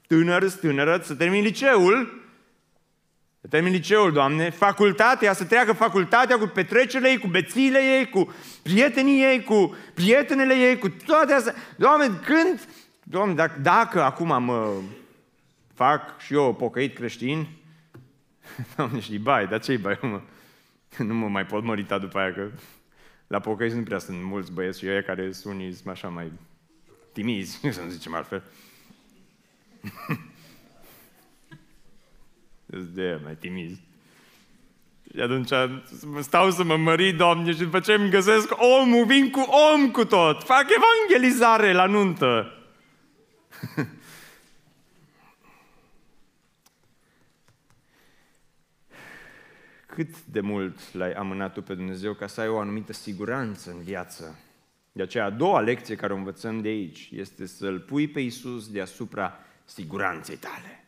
[0.06, 2.19] tânăr, tânărăț, să termin liceul,
[3.40, 8.34] să termin liceul, Doamne, facultatea, să treacă facultatea cu petrecerile ei, cu bețiile ei, cu
[8.62, 11.54] prietenii ei, cu prietenele ei, cu toate astea.
[11.76, 12.68] Doamne, când,
[13.02, 14.72] Doamne, dacă, dacă acum mă
[15.74, 17.48] fac și eu pocăit creștin,
[18.76, 19.98] Doamne, și bai, dar ce-i bai?
[20.02, 20.20] Mă?
[20.98, 22.50] Nu mă mai pot mărita după aia, că
[23.26, 26.32] la pocăiți nu prea sunt mulți băieți și eu care sunt unii așa mai
[27.12, 28.42] timizi, să nu zicem altfel.
[32.70, 33.80] de mai timizi.
[35.14, 35.50] Și atunci
[36.20, 38.52] stau să mă mări, Doamne, și după ce îmi găsesc
[38.82, 42.54] omul, vin cu om cu tot, fac evangelizare la nuntă.
[49.86, 53.82] Cât de mult l-ai amânat tu pe Dumnezeu ca să ai o anumită siguranță în
[53.82, 54.38] viață?
[54.92, 58.70] De aceea, a doua lecție care o învățăm de aici este să-L pui pe Iisus
[58.70, 60.84] deasupra siguranței tale.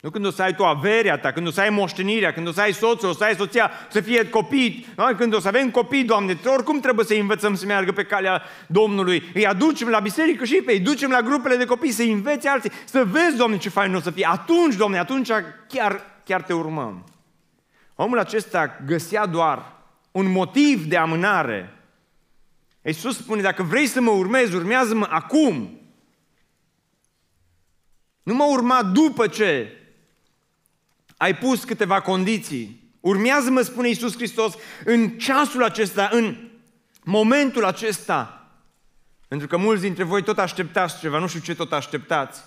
[0.00, 2.52] Nu când o să ai tu averea ta, când o să ai moștenirea, când o
[2.52, 5.14] să ai soțul, o să ai soția, să fie copii, da?
[5.14, 9.30] când o să avem copii, Doamne, oricum trebuie să învățăm să meargă pe calea Domnului.
[9.34, 12.72] Îi aducem la biserică și pe ei ducem la grupele de copii, să învețe alții,
[12.84, 14.28] să vezi, Doamne, ce fain o să fie.
[14.30, 15.30] Atunci, Doamne, atunci
[15.68, 17.04] chiar, chiar te urmăm.
[17.94, 19.72] Omul acesta găsea doar
[20.12, 21.74] un motiv de amânare.
[22.82, 25.80] Iisus spune, dacă vrei să mă urmezi, urmează-mă acum.
[28.22, 29.74] Nu mă urma după ce
[31.20, 32.92] ai pus câteva condiții.
[33.00, 34.54] Urmează-mă, spune Iisus Hristos,
[34.84, 36.36] în ceasul acesta, în
[37.04, 38.50] momentul acesta.
[39.28, 42.40] Pentru că mulți dintre voi tot așteptați ceva, nu știu ce tot așteptați.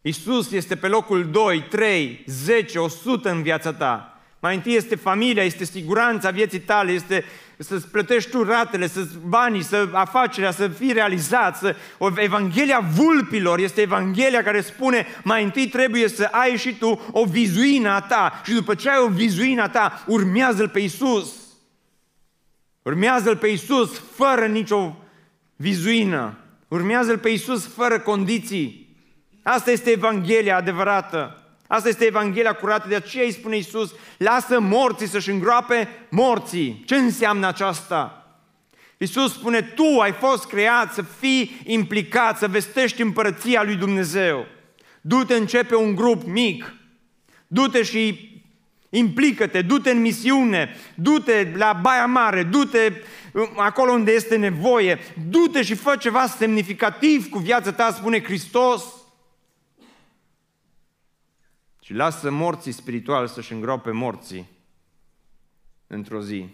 [0.00, 4.20] Iisus este pe locul 2, 3, 10, 100 în viața ta.
[4.40, 7.24] Mai întâi este familia, este siguranța vieții tale, este
[7.56, 11.56] să-ți plătești tu ratele, să banii, să afacerea, să fii realizat.
[11.56, 11.76] Să...
[11.98, 17.24] O Evanghelia vulpilor este Evanghelia care spune mai întâi trebuie să ai și tu o
[17.24, 21.32] vizuină a ta și după ce ai o vizuină a ta, urmează-L pe Isus.
[22.82, 24.96] Urmează-L pe Isus fără nicio
[25.56, 26.36] vizuină.
[26.68, 28.96] Urmează-L pe Isus fără condiții.
[29.42, 31.41] Asta este Evanghelia adevărată.
[31.72, 36.82] Asta este Evanghelia curată, de aceea îi spune Iisus, lasă morții să-și îngroape morții.
[36.86, 38.26] Ce înseamnă aceasta?
[38.98, 44.46] Iisus spune, tu ai fost creat să fii implicat, să vestești împărăția lui Dumnezeu.
[45.00, 46.74] Du-te, începe un grup mic.
[47.46, 48.30] Du-te și
[48.90, 52.92] implică-te, du-te în misiune, du-te la Baia Mare, du-te
[53.32, 59.01] uh, acolo unde este nevoie, du-te și fă ceva semnificativ cu viața ta, spune Hristos.
[61.82, 64.50] Și lasă morții spirituali să-și îngroape morții
[65.86, 66.48] într-o zi.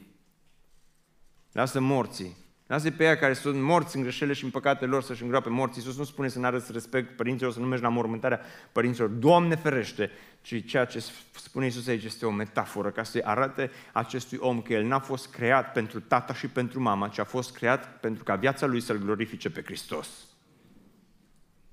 [1.53, 2.37] Lasă morții.
[2.67, 5.79] Lasă pe aia care sunt morți în greșelile și în păcatele lor să-și îngroape morți.
[5.79, 8.41] Iisus nu spune să n-arăți respect părinților, să nu mergi la mormântarea
[8.73, 9.09] părinților.
[9.09, 10.11] Doamne ferește!
[10.41, 14.73] Ci ceea ce spune Iisus aici este o metaforă ca să-i arate acestui om că
[14.73, 18.37] el n-a fost creat pentru tata și pentru mama, ci a fost creat pentru ca
[18.37, 20.09] viața lui să-L glorifice pe Hristos.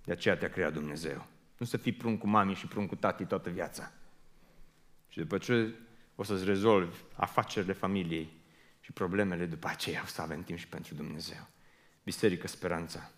[0.04, 1.26] De aceea te-a creat Dumnezeu.
[1.58, 3.92] Nu să fii prun cu mami și prun cu tati toată viața.
[5.08, 5.76] Și după ce
[6.16, 8.30] o să-ți rezolvi afacerile familiei
[8.82, 11.48] și problemele după aceea o să avem timp și pentru Dumnezeu.
[12.04, 13.12] Biserică Speranța.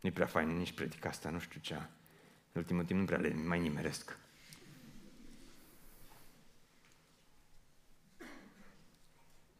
[0.00, 1.74] Nu-i prea fain nici predica asta, nu știu ce.
[1.74, 4.18] În ultimul timp nu prea le mai nimeresc.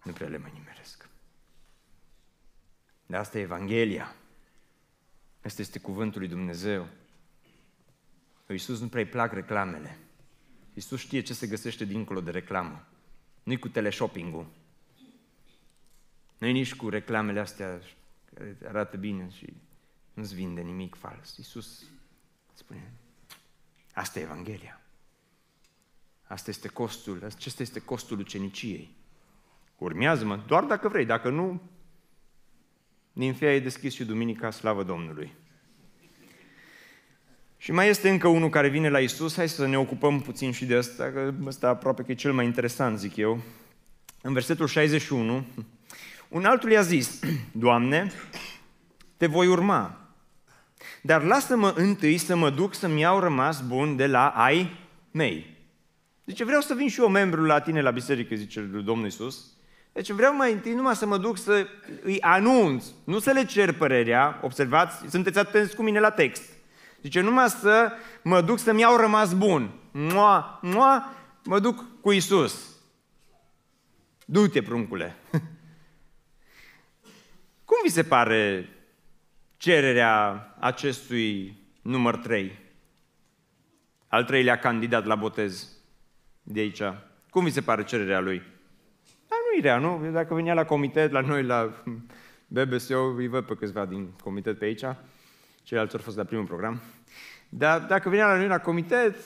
[0.05, 1.09] Nu prea le mai nimeresc.
[3.07, 4.15] De asta e Evanghelia.
[5.45, 6.89] Asta este cuvântul lui Dumnezeu.
[8.51, 9.99] Lui Iisus nu prea-i plac reclamele.
[10.75, 12.87] Iisus știe ce se găsește dincolo de reclamă.
[13.43, 14.47] Nu-i cu teleshopping-ul.
[16.39, 17.81] Nu-i nici cu reclamele astea
[18.35, 19.53] care arată bine și
[20.15, 21.37] nu-ți vinde nimic fals.
[21.37, 21.85] Iisus
[22.55, 22.93] spune,
[23.95, 24.81] asta e Evanghelia.
[26.23, 28.97] Asta este costul, acesta este costul uceniciei.
[29.79, 31.63] Urmează-mă, doar dacă vrei, dacă nu,
[33.13, 35.33] Ninfea e deschis și duminica, slavă Domnului.
[37.63, 40.65] Și mai este încă unul care vine la Isus, hai să ne ocupăm puțin și
[40.65, 43.41] de asta, că ăsta aproape că e cel mai interesant, zic eu.
[44.23, 45.45] În versetul 61,
[46.29, 47.21] un altul i-a zis,
[47.53, 48.13] Doamne,
[49.17, 50.01] te voi urma,
[51.03, 54.71] dar lasă-mă întâi să mă duc să-mi iau rămas bun de la ai
[55.11, 55.57] mei.
[56.27, 59.47] Zice, vreau să vin și eu membru la tine la biserică, zice Domnul Isus.
[59.93, 61.67] Deci vreau mai întâi numai să mă duc să
[62.03, 66.59] îi anunț, nu să le cer părerea, observați, sunteți atenți cu mine la text.
[67.03, 69.71] Zice, numai să mă duc să-mi iau rămas bun.
[69.93, 72.77] Mua, mua, mă duc cu Isus.
[74.25, 75.17] Du-te, pruncule.
[77.65, 78.69] Cum vi se pare
[79.57, 82.59] cererea acestui număr 3?
[84.09, 85.69] Al treilea candidat la botez
[86.43, 86.83] de aici.
[87.31, 88.43] Cum vi se pare cererea lui?
[89.29, 90.11] Dar nu-i rea, nu?
[90.11, 91.83] Dacă venea la comitet, la noi, la
[92.47, 94.85] BBSO, îi văd pe câțiva din comitet pe aici.
[95.71, 96.81] Ceilalți au fost la primul program.
[97.49, 99.17] Dar dacă venea la noi la comitet,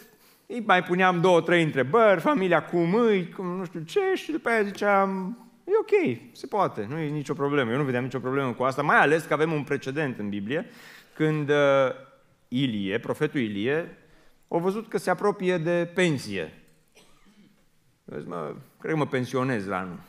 [0.47, 4.49] îi mai puneam două, trei întrebări, familia cum îi, cum nu știu ce, și după
[4.49, 7.71] aia ziceam, e ok, se poate, nu e nicio problemă.
[7.71, 10.67] Eu nu vedeam nicio problemă cu asta, mai ales că avem un precedent în Biblie,
[11.15, 11.91] când uh,
[12.49, 13.99] Ilie, profetul Ilie,
[14.49, 16.63] a văzut că se apropie de pensie.
[18.05, 20.01] Vezi, mă, cred că mă pensionez la anul.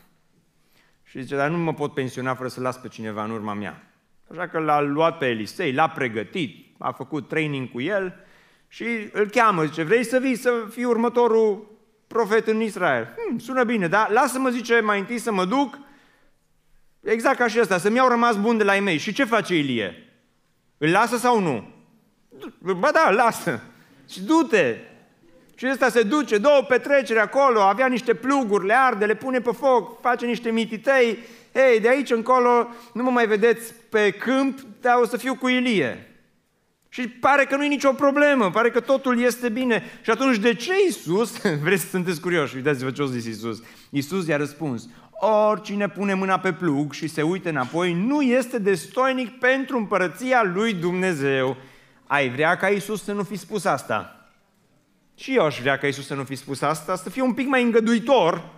[1.04, 3.95] Și zice, dar nu mă pot pensiona fără să las pe cineva în urma mea.
[4.32, 8.26] Așa că l-a luat pe Elisei, l-a pregătit, a făcut training cu el
[8.68, 13.16] și îl cheamă, zice, vrei să vii să fii următorul profet în Israel?
[13.18, 15.80] Hmm, sună bine, dar lasă-mă, zice, mai întâi să mă duc,
[17.02, 18.98] exact ca și ăsta, să-mi iau rămas bun de la ei mei.
[18.98, 20.10] Și ce face Ilie?
[20.78, 21.74] Îl lasă sau nu?
[22.60, 23.62] Ba da, lasă.
[24.10, 24.78] Și du-te.
[25.56, 29.52] Și ăsta se duce, două petreceri acolo, avea niște pluguri, le arde, le pune pe
[29.52, 31.18] foc, face niște mititei,
[31.56, 35.48] Ei, de aici încolo nu mă mai vedeți pe câmp, dar o să fiu cu
[35.48, 36.10] Ilie.
[36.90, 39.84] Și pare că nu e nicio problemă, pare că totul este bine.
[40.02, 43.64] Și atunci de ce Iisus, vreți să sunteți curioși, uitați-vă ce a zis Iisus.
[43.90, 44.90] Iisus i-a răspuns,
[45.50, 50.74] oricine pune mâna pe plug și se uită înapoi, nu este destoinic pentru împărăția lui
[50.74, 51.58] Dumnezeu.
[52.08, 54.30] Ai vrea ca Iisus să nu fi spus asta?
[55.16, 57.48] Și eu aș vrea ca Iisus să nu fi spus asta, să fie un pic
[57.48, 58.55] mai îngăduitor.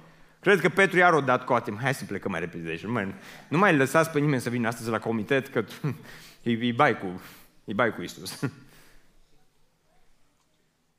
[0.47, 1.77] Cred că Petru iar o dat coate.
[1.81, 2.83] Hai să plecăm mai repede de aici.
[2.83, 3.13] Nu mai,
[3.47, 5.63] nu mai lăsați pe nimeni să vină astăzi la comitet, că
[6.43, 7.21] îi bai cu
[7.65, 8.39] îi bai cu Isus.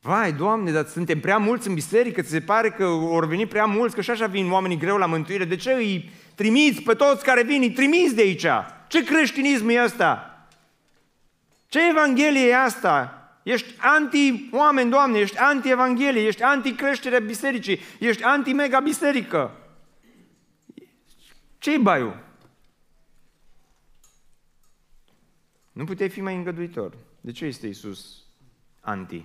[0.01, 3.65] Vai, Doamne, dar suntem prea mulți în biserică, ți se pare că vor veni prea
[3.65, 5.45] mulți, că și așa vin oamenii greu la mântuire.
[5.45, 8.47] De ce îi trimiți pe toți care vin, îi trimiți de aici?
[8.89, 10.47] Ce creștinism e ăsta?
[11.69, 13.28] Ce evanghelie e asta?
[13.49, 19.57] Ești anti-oameni, Doamne, ești anti-evanghelie, ești anti-creșterea bisericii, ești anti-mega-biserică.
[21.59, 22.25] Ce-i baiul?
[25.73, 26.97] Nu puteai fi mai îngăduitor.
[27.21, 28.25] De ce este Isus
[28.81, 29.25] anti?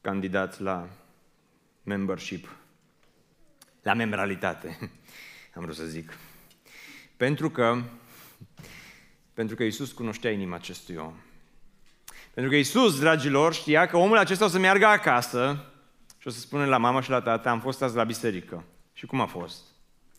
[0.00, 0.88] Candidați la
[1.82, 2.56] membership,
[3.82, 4.78] la membralitate,
[5.54, 6.12] am vrut să zic.
[7.16, 7.82] Pentru că,
[9.36, 11.14] pentru că Isus cunoștea inima acestui om.
[12.34, 15.64] Pentru că Isus, dragilor, știa că omul acesta o să meargă acasă
[16.18, 18.64] și o să spună la mama și la tata, am fost azi la biserică.
[18.92, 19.62] Și cum a fost?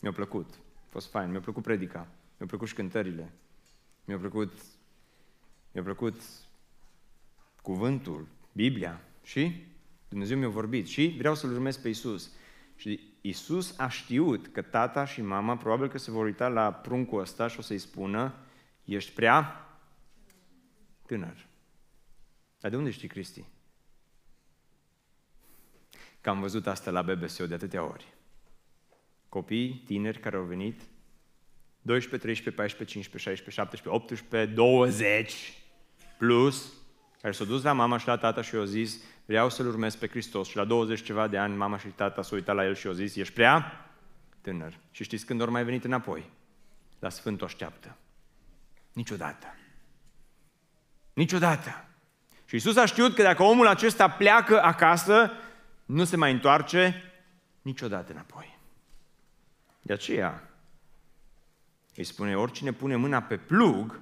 [0.00, 0.54] Mi-a plăcut.
[0.74, 2.06] A fost fain, mi-a plăcut predica.
[2.36, 3.32] Mi-au plăcut și cântările.
[4.04, 4.52] Mi-a plăcut,
[5.72, 6.20] mi-a plăcut
[7.62, 9.00] cuvântul, Biblia.
[9.22, 9.66] Și
[10.08, 10.86] Dumnezeu mi-a vorbit.
[10.86, 12.30] Și vreau să-L urmez pe Isus.
[12.76, 17.20] Și Isus a știut că tata și mama probabil că se vor uita la pruncul
[17.20, 18.34] ăsta și o să-i spună,
[18.94, 19.66] ești prea
[21.06, 21.46] tânăr.
[22.60, 23.44] Dar de unde știi, Cristi?
[26.20, 28.06] Că am văzut asta la BBSO de atâtea ori.
[29.28, 30.80] Copii, tineri care au venit,
[31.82, 35.62] 12, 13, 14, 15, 16, 17, 18, 20
[36.18, 36.72] plus,
[37.20, 40.08] care s-au dus la mama și la tata și au zis, vreau să-L urmez pe
[40.08, 40.48] Hristos.
[40.48, 42.92] Și la 20 ceva de ani, mama și tata s-au uitat la el și au
[42.92, 43.90] zis, ești prea
[44.40, 44.78] tânăr.
[44.90, 46.30] Și știți când ori mai venit înapoi?
[46.98, 47.96] La Sfântul așteaptă.
[48.98, 49.46] Niciodată.
[51.12, 51.88] Niciodată.
[52.44, 55.30] Și Isus a știut că dacă omul acesta pleacă acasă,
[55.84, 57.12] nu se mai întoarce
[57.62, 58.58] niciodată înapoi.
[59.80, 60.50] De aceea,
[61.94, 64.00] îi spune, oricine pune mâna pe plug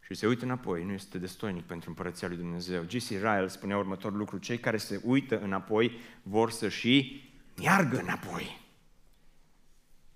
[0.00, 2.82] și se uită înapoi, nu este destoinic pentru împărăția lui Dumnezeu.
[2.82, 3.08] G.C.
[3.08, 8.60] Ryle spunea următorul lucru, cei care se uită înapoi vor să și meargă înapoi.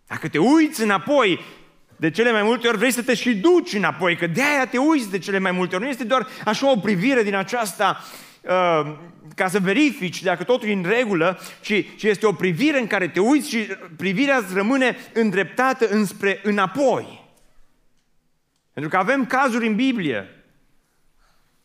[0.07, 1.41] Dacă te uiți înapoi,
[1.97, 4.79] de cele mai multe ori vrei să te și duci înapoi, că de aia te
[4.79, 5.85] uiți de cele mai multe ori.
[5.85, 8.05] Nu este doar așa o privire din aceasta
[8.43, 8.95] uh,
[9.35, 13.09] ca să verifici dacă totul e în regulă, ci, ci este o privire în care
[13.09, 13.59] te uiți și
[13.97, 17.25] privirea îți rămâne îndreptată înspre înapoi.
[18.73, 20.31] Pentru că avem cazuri în Biblie.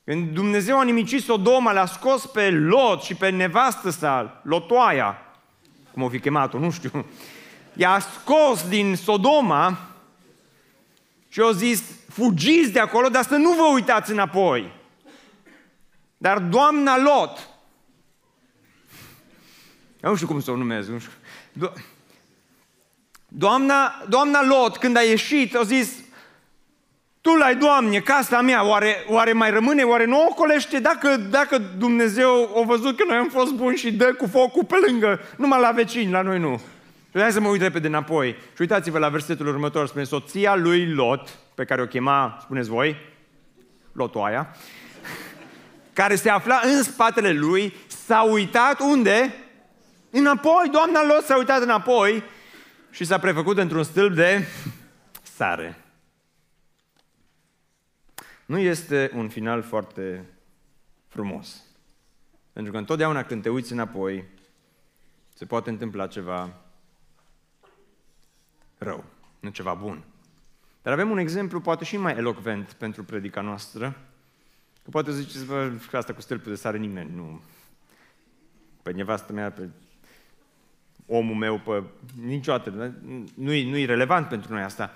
[0.04, 5.18] Când Dumnezeu a nimicit Sodoma, l-a scos pe Lot și pe nevastă sa, Lotoaia,
[5.92, 7.06] cum o fi chemat-o, nu știu,
[7.74, 9.91] i-a scos din Sodoma
[11.32, 14.72] și au zis, fugiți de acolo, dar să nu vă uitați înapoi.
[16.18, 17.50] Dar doamna Lot,
[20.04, 21.12] eu nu știu cum să o numesc, nu știu.
[21.60, 21.74] Do-
[23.28, 25.90] doamna, doamna Lot, când a ieșit, a zis,
[27.22, 30.80] tu l-ai, Doamne, casa mea, oare, oare mai rămâne, oare nu o colește?
[30.80, 34.76] Dacă, dacă Dumnezeu a văzut că noi am fost buni și dă cu focul pe
[34.88, 36.62] lângă, numai la vecini, la noi nu.
[37.12, 38.34] Și hai să mă uit repede înapoi.
[38.34, 42.95] Și uitați-vă la versetul următor, spune soția lui Lot, pe care o chema, spuneți voi,
[43.91, 44.55] Lotoaia,
[45.93, 49.34] care se afla în spatele lui, s-a uitat unde?
[50.09, 52.24] Înapoi, doamna Lot s-a uitat înapoi
[52.89, 54.47] și s-a prefăcut într-un stâlp de
[55.36, 55.78] sare.
[58.45, 60.26] Nu este un final foarte
[61.07, 61.64] frumos.
[62.53, 64.24] Pentru că întotdeauna când te uiți înapoi,
[65.34, 66.61] se poate întâmpla ceva
[68.84, 69.04] rău,
[69.40, 70.04] nu ceva bun.
[70.82, 73.98] Dar avem un exemplu poate și mai elocvent pentru predica noastră,
[74.84, 77.42] că poate ziceți, bă, că asta cu stâlpul de sare nimeni nu...
[78.82, 79.70] Pe nevastă mea, pe
[81.06, 81.84] omul meu, pe
[82.26, 82.96] niciodată,
[83.36, 84.92] nu-i, nu-i relevant pentru noi asta.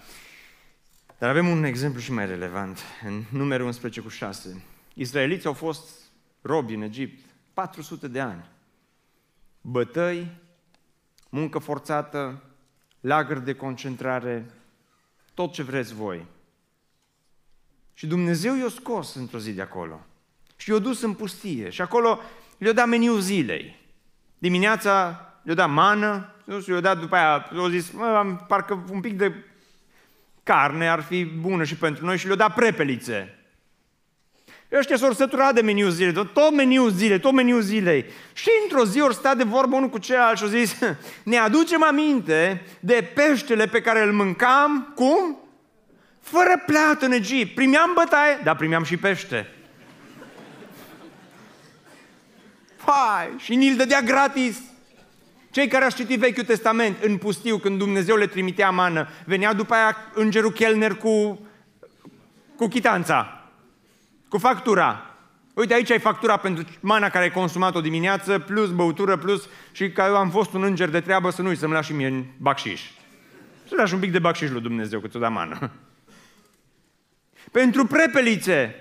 [1.17, 4.63] Dar avem un exemplu și mai relevant, în numărul 11 cu 6.
[4.93, 5.99] Israeliții au fost
[6.41, 8.49] robi în Egipt 400 de ani.
[9.61, 10.31] Bătăi,
[11.29, 12.43] muncă forțată,
[13.05, 14.45] lagări de concentrare,
[15.33, 16.25] tot ce vreți voi.
[17.93, 20.05] Și Dumnezeu i-a scos într-o zi de acolo.
[20.55, 21.69] Și i-a dus în pustie.
[21.69, 22.19] Și acolo
[22.57, 23.79] le-a dat meniu zilei.
[24.37, 28.85] Dimineața le-a dat mană, nu știu, le-a dat după aia, le-a zis, mă, am parcă
[28.91, 29.33] un pic de
[30.43, 33.34] carne ar fi bună și pentru noi și le-a dat prepelițe.
[34.77, 38.05] Ăștia s-au săturat de meniu zilei, tot meniu zilei, tot meniu zilei.
[38.33, 40.75] Și într-o zi ori sta de vorbă unul cu celălalt și au zis,
[41.23, 45.37] ne aducem aminte de peștele pe care îl mâncam, cum?
[46.21, 47.55] Fără plată în Egipt.
[47.55, 49.49] Primeam bătaie, dar primeam și pește.
[52.85, 54.57] Hai, și ni-l dădea gratis.
[55.51, 59.73] Cei care au citit Vechiul Testament în pustiu, când Dumnezeu le trimitea mană, venea după
[59.73, 61.39] aia îngerul Chelner cu,
[62.55, 63.34] cu chitanța,
[64.35, 65.05] cu factura.
[65.53, 70.03] Uite, aici ai factura pentru mana care ai consumat-o dimineață, plus băutură, plus și că
[70.07, 72.25] eu am fost un înger de treabă, să nu i să-mi lași și mie în
[72.37, 72.81] bacșiș.
[73.67, 75.71] Să lași un pic de bacșiș lui Dumnezeu, că ți-o da mană.
[77.51, 78.75] Pentru prepelițe,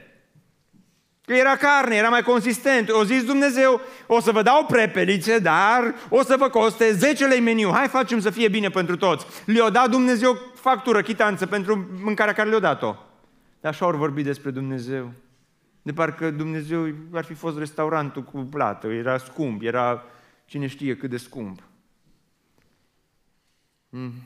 [1.27, 2.91] Că era carne, era mai consistent.
[2.91, 7.41] O zis Dumnezeu, o să vă dau prepelițe, dar o să vă coste 10 lei
[7.41, 7.71] meniu.
[7.73, 9.27] Hai facem să fie bine pentru toți.
[9.45, 12.95] Le-o dat Dumnezeu factură, chitanță pentru mâncarea care le-o dat-o.
[13.61, 15.13] Dar așa ori vorbi despre Dumnezeu.
[15.85, 20.05] De parcă Dumnezeu ar fi fost restaurantul cu plată, era scump, era
[20.45, 21.63] cine știe cât de scump.
[23.89, 24.13] Mm.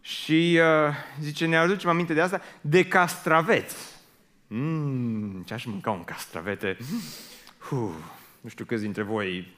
[0.00, 3.76] Și uh, zice, ne aducem aminte de asta, de castraveți.
[4.46, 6.76] Mmm, ce-aș mânca un castravete?
[7.70, 7.94] Uh,
[8.40, 9.56] nu știu câți dintre voi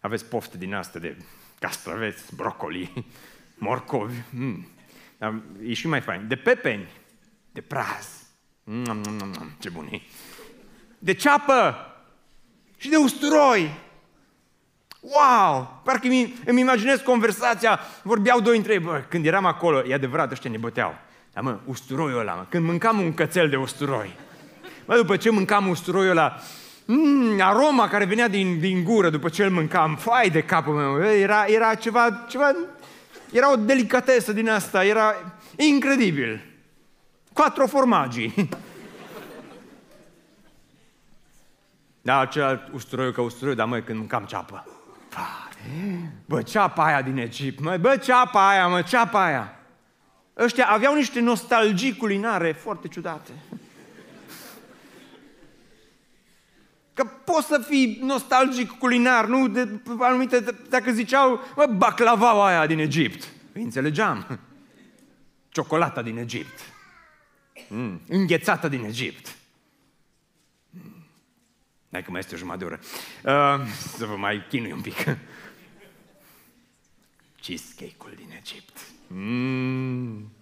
[0.00, 1.16] aveți pofte din asta de
[1.58, 3.06] castraveți, brocoli,
[3.58, 4.22] morcovi.
[4.30, 4.66] Mm.
[5.18, 6.28] Dar e și mai fain.
[6.28, 6.88] De pepeni,
[7.52, 8.08] de praz.
[8.64, 10.00] Mm, mm, mm, mm, ce bun e.
[10.98, 11.74] De ceapă.
[12.76, 13.70] și de usturoi.
[15.00, 15.80] Wow!
[15.84, 20.30] Parcă îmi, îmi imaginez conversația, vorbeau doi între ei, bă, când eram acolo, e adevărat,
[20.30, 20.94] ăștia ne băteau.
[21.32, 24.16] Dar mă, usturoiul ăla, mă, când mâncam un cățel de usturoi.
[24.84, 26.36] Mă, după ce mâncam usturoiul ăla,
[26.84, 31.04] mm, aroma care venea din, din gură după ce îl mâncam, fai de capul meu,
[31.04, 32.54] era, era ceva, ceva,
[33.32, 35.14] era o delicatesă din asta, era
[35.56, 36.49] incredibil.
[37.40, 38.34] Quattro formaggi.
[42.02, 44.66] Da, celălalt usturoiul ca usturoiul, dar măi, când mâncam ceapă.
[46.26, 49.58] Bă, ceapa aia din Egipt, mă, bă, ceapa aia, mă, ceapa aia.
[50.36, 53.30] Ăștia aveau niște nostalgii culinare foarte ciudate.
[56.94, 59.48] Că poți să fii nostalgic culinar, nu?
[59.48, 63.28] De, anumite, dacă ziceau, bă, baclava aia din Egipt.
[63.52, 64.38] Păi înțelegeam.
[65.48, 66.78] Ciocolata din Egipt.
[67.68, 69.36] Mm, înghețată din Egipt.
[71.90, 72.80] Hai că mai este o jumătate de oră.
[73.24, 74.94] Uh, să vă mai chinui un pic.
[77.42, 78.80] Cheesecake-ul din Egipt.
[79.06, 80.32] Mm.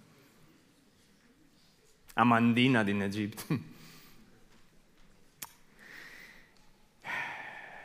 [2.13, 3.45] Amandina din Egipt.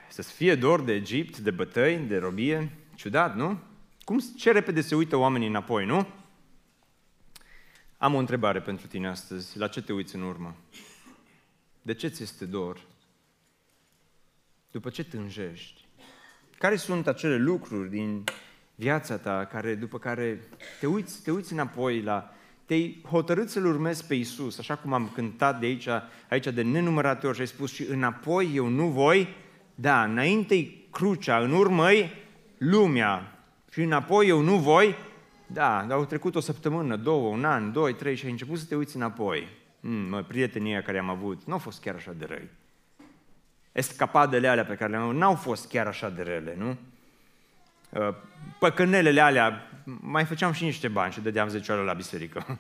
[0.09, 2.71] Să-ți fie dor de Egipt, de bătăi, de robie.
[2.95, 3.59] Ciudat, nu?
[4.05, 6.07] Cum, ce repede se uită oamenii înapoi, nu?
[8.05, 9.59] Am o întrebare pentru tine astăzi.
[9.59, 10.55] La ce te uiți în urmă?
[11.83, 12.81] De ce ți este dor?
[14.71, 15.85] După ce tânjești?
[16.59, 18.25] Care sunt acele lucruri din
[18.75, 20.41] viața ta care, după care
[20.81, 22.35] te uiți, te uiți înapoi la
[22.65, 25.89] te-ai hotărât să-L urmezi pe Isus, așa cum am cântat de aici,
[26.29, 29.29] aici de nenumărate ori și ai spus și înapoi eu nu voi,
[29.75, 31.89] da, înainte crucea, în urmă
[32.59, 34.95] lumea și înapoi eu nu voi,
[35.47, 38.65] da, dar au trecut o săptămână, două, un an, doi, trei și ai început să
[38.65, 39.49] te uiți înapoi.
[39.81, 42.51] Mm, mă, prietenia care am avut nu au fost chiar așa de răi.
[43.73, 46.77] Escapadele alea pe care le-am avut n-au fost chiar așa de rele, nu?
[47.91, 48.15] Uh,
[48.59, 49.71] păcănelele alea,
[50.01, 52.45] mai făceam și niște bani și dădeam 10 ore la biserică.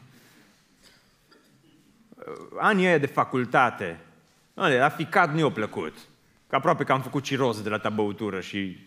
[2.15, 4.01] Uh, anii ăia de facultate,
[4.55, 5.95] la ficat nu i-a plăcut.
[6.47, 8.87] Că aproape că am făcut ciroz de la ta băutură și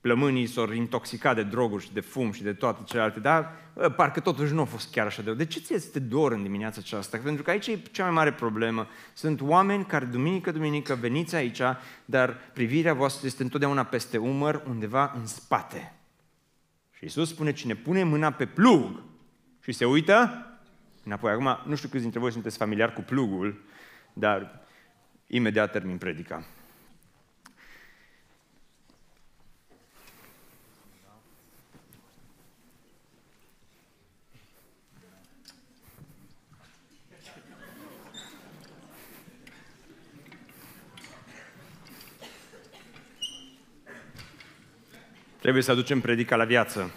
[0.00, 4.20] plămânii s-au intoxicat de droguri și de fum și de toate celelalte, dar bă, parcă
[4.20, 7.18] totuși nu a fost chiar așa de De ce ți este dor în dimineața aceasta?
[7.22, 8.88] Pentru că aici e cea mai mare problemă.
[9.14, 11.60] Sunt oameni care duminică, duminică veniți aici,
[12.04, 15.94] dar privirea voastră este întotdeauna peste umăr, undeva în spate.
[16.90, 19.02] Și Isus spune, cine pune mâna pe plug
[19.62, 20.46] și se uită,
[21.04, 21.30] înapoi.
[21.30, 23.64] Acum, nu știu câți dintre voi sunteți familiari cu plugul,
[24.12, 24.60] dar
[25.26, 26.44] imediat termin predica.
[45.40, 46.90] Trebuie să aducem predica la viață.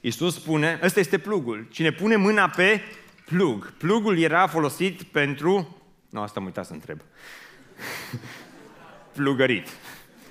[0.00, 1.66] Iisus spune, ăsta este plugul.
[1.70, 2.80] Cine pune mâna pe
[3.24, 3.72] plug.
[3.72, 5.76] Plugul era folosit pentru...
[6.10, 7.00] Nu, asta am uitat să întreb.
[9.16, 9.68] Plugărit.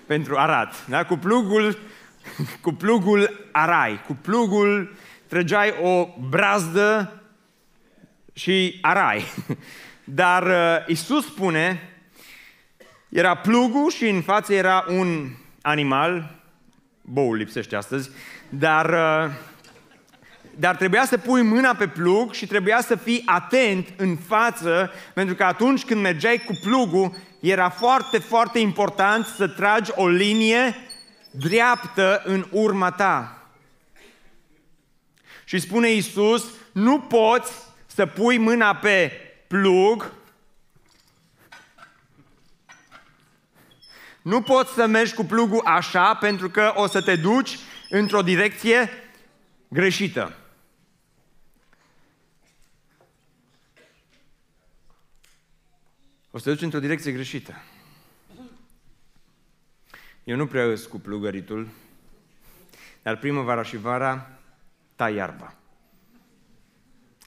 [0.05, 0.87] Pentru arat.
[0.87, 1.05] Da?
[1.05, 1.77] Cu plugul,
[2.61, 4.01] cu plugul arai.
[4.05, 4.95] Cu plugul
[5.27, 7.21] trăgeai o brazdă
[8.33, 9.23] și arai.
[10.03, 11.93] Dar uh, Isus spune,
[13.09, 15.29] era plugul și în față era un
[15.61, 16.36] animal
[17.09, 18.09] boul lipsește astăzi,
[18.49, 19.31] dar, uh,
[20.55, 25.35] dar trebuia să pui mâna pe plug și trebuia să fii atent în față, pentru
[25.35, 30.75] că atunci când mergeai cu plugul, era foarte, foarte important să tragi o linie
[31.31, 33.47] dreaptă în urma ta.
[35.43, 37.51] Și spune Iisus, nu poți
[37.85, 39.11] să pui mâna pe
[39.47, 40.11] plug
[44.27, 47.57] Nu poți să mergi cu plugul așa pentru că o să te duci
[47.89, 48.89] într-o direcție
[49.67, 50.35] greșită.
[56.31, 57.61] O să te duci într-o direcție greșită.
[60.23, 61.67] Eu nu prea îs cu plugăritul,
[63.01, 64.29] dar primăvara și vara
[64.95, 65.53] tai iarba.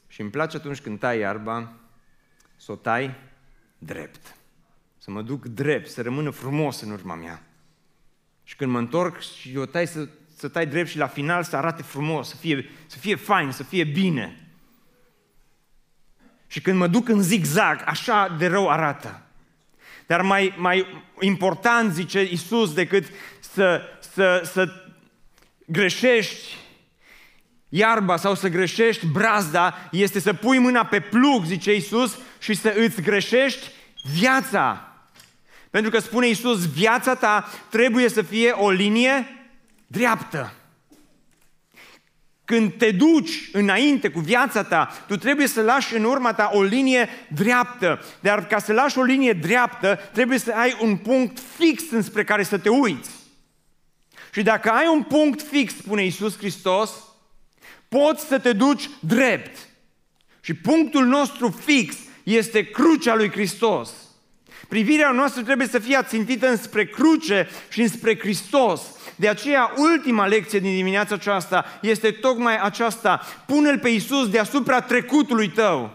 [0.09, 1.73] Și îmi place atunci când tai iarba
[2.57, 3.15] să o tai
[3.79, 4.39] drept
[5.11, 7.43] să mă duc drept, să rămână frumos în urma mea.
[8.45, 11.57] Și când mă întorc și eu tai să, să tai drept și la final să
[11.57, 14.49] arate frumos, să fie, să fie fain, să fie bine.
[16.47, 19.23] Și când mă duc în zigzag, așa de rău arată.
[20.07, 23.05] Dar mai, mai important, zice Isus, decât
[23.41, 23.83] să,
[24.13, 24.69] să, să
[25.67, 26.57] greșești
[27.69, 32.75] iarba sau să greșești brazda, este să pui mâna pe plug, zice Isus, și să
[32.77, 33.71] îți greșești
[34.13, 34.90] viața.
[35.71, 39.27] Pentru că spune Iisus, viața ta trebuie să fie o linie
[39.87, 40.55] dreaptă.
[42.45, 46.63] Când te duci înainte cu viața ta, tu trebuie să lași în urma ta o
[46.63, 48.05] linie dreaptă.
[48.21, 52.43] Dar ca să lași o linie dreaptă, trebuie să ai un punct fix înspre care
[52.43, 53.11] să te uiți.
[54.33, 56.91] Și dacă ai un punct fix, spune Iisus Hristos,
[57.89, 59.59] poți să te duci drept.
[60.41, 63.91] Și punctul nostru fix este crucea lui Hristos.
[64.71, 68.81] Privirea noastră trebuie să fie ațintită înspre cruce și înspre Hristos.
[69.17, 73.21] De aceea, ultima lecție din dimineața aceasta este tocmai aceasta.
[73.47, 75.91] Pune-L pe Iisus deasupra trecutului tău.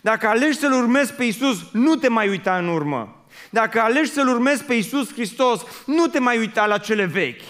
[0.00, 3.24] Dacă alegi să-L urmezi pe Iisus, nu te mai uita în urmă.
[3.50, 7.42] Dacă alegi să-L urmezi pe Iisus Hristos, nu te mai uita la cele vechi.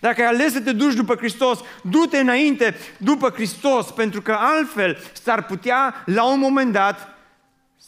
[0.00, 4.98] Dacă ai ales să te duci după Hristos, du-te înainte după Hristos, pentru că altfel
[5.22, 7.11] s-ar putea, la un moment dat,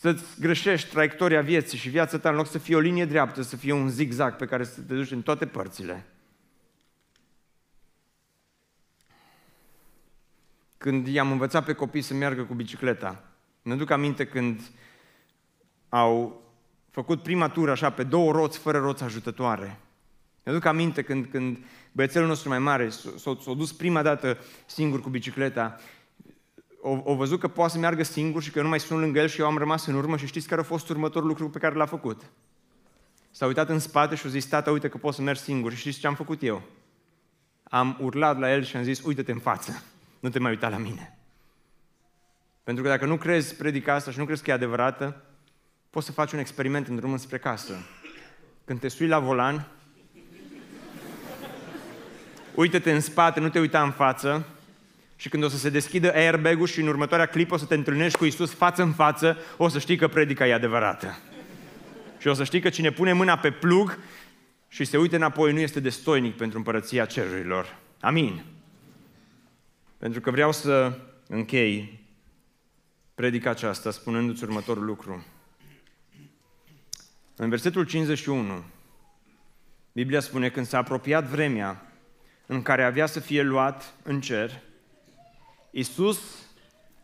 [0.05, 3.57] să-ți greșești traiectoria vieții și viața ta, în loc să fie o linie dreaptă, să
[3.57, 6.07] fie un zigzag pe care să te duci în toate părțile.
[10.78, 13.24] Când i-am învățat pe copii să meargă cu bicicleta,
[13.62, 14.61] ne duc aminte când
[15.88, 16.42] au
[16.90, 19.78] făcut prima tură așa pe două roți, fără roți ajutătoare.
[20.42, 21.59] Ne duc aminte când, când
[21.92, 25.80] băiețelul nostru mai mare s-a, s-a dus prima dată singur cu bicicleta,
[26.87, 29.18] o, o văzut că poate să meargă singur și că eu nu mai sunt lângă
[29.18, 31.59] el și eu am rămas în urmă și știți care a fost următorul lucru pe
[31.59, 32.22] care l-a făcut?
[33.30, 35.72] S-a uitat în spate și a zis, tata, uite că pot să merg singur.
[35.72, 36.62] Și știți ce am făcut eu?
[37.62, 39.82] Am urlat la el și am zis, uite-te în față,
[40.20, 41.18] nu te mai uita la mine.
[42.64, 45.22] Pentru că dacă nu crezi predica asta și nu crezi că e adevărată,
[45.91, 47.74] poți să faci un experiment în drumul spre casă.
[48.64, 49.68] Când te sui la volan,
[52.55, 54.47] uite-te în spate, nu te uita în față
[55.17, 58.19] și când o să se deschidă airbag-ul și în următoarea clipă o să te întâlnești
[58.19, 61.19] cu Isus față în față, o să știi că predica e adevărată.
[62.19, 63.99] Și o să știi că cine pune mâna pe plug
[64.69, 67.77] și se uită înapoi nu este destoinic pentru împărăția cerurilor.
[68.01, 68.45] Amin.
[69.99, 70.99] Pentru că vreau să
[71.29, 72.01] închei
[73.15, 75.25] predica aceasta spunându-ți următorul lucru.
[77.37, 78.65] În versetul 51,
[79.93, 81.93] Biblia spune, când s-a apropiat vremea
[82.47, 84.61] în care avea să fie luat în cer,
[85.77, 86.18] Iisus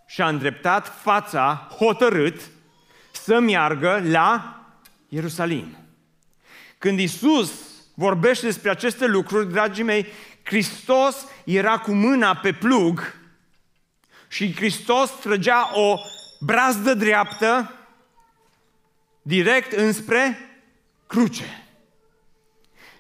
[0.07, 2.41] și-a îndreptat fața hotărât
[3.13, 4.61] să meargă la
[5.09, 5.77] Ierusalim.
[6.79, 7.53] Când Iisus
[7.95, 10.07] vorbește despre aceste lucruri, dragii mei,
[10.43, 13.15] Hristos era cu mâna pe plug
[14.29, 15.99] și Hristos trăgea o
[16.41, 17.75] brazdă dreaptă
[19.23, 20.39] direct înspre
[21.07, 21.67] cruce.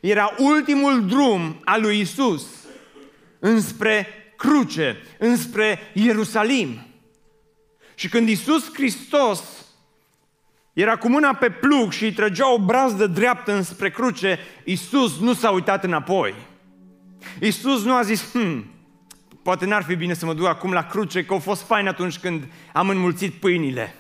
[0.01, 2.47] Era ultimul drum al lui Isus
[3.39, 6.87] înspre cruce, înspre Ierusalim.
[7.95, 9.43] Și când Isus Hristos
[10.73, 15.35] era cu mâna pe plug și îi trăgea o brazdă dreaptă înspre cruce, Isus nu
[15.35, 16.35] s-a uitat înapoi.
[17.41, 18.67] Isus nu a zis, hm,
[19.43, 22.19] poate n-ar fi bine să mă duc acum la cruce, că a fost fain atunci
[22.19, 23.95] când am înmulțit pâinile.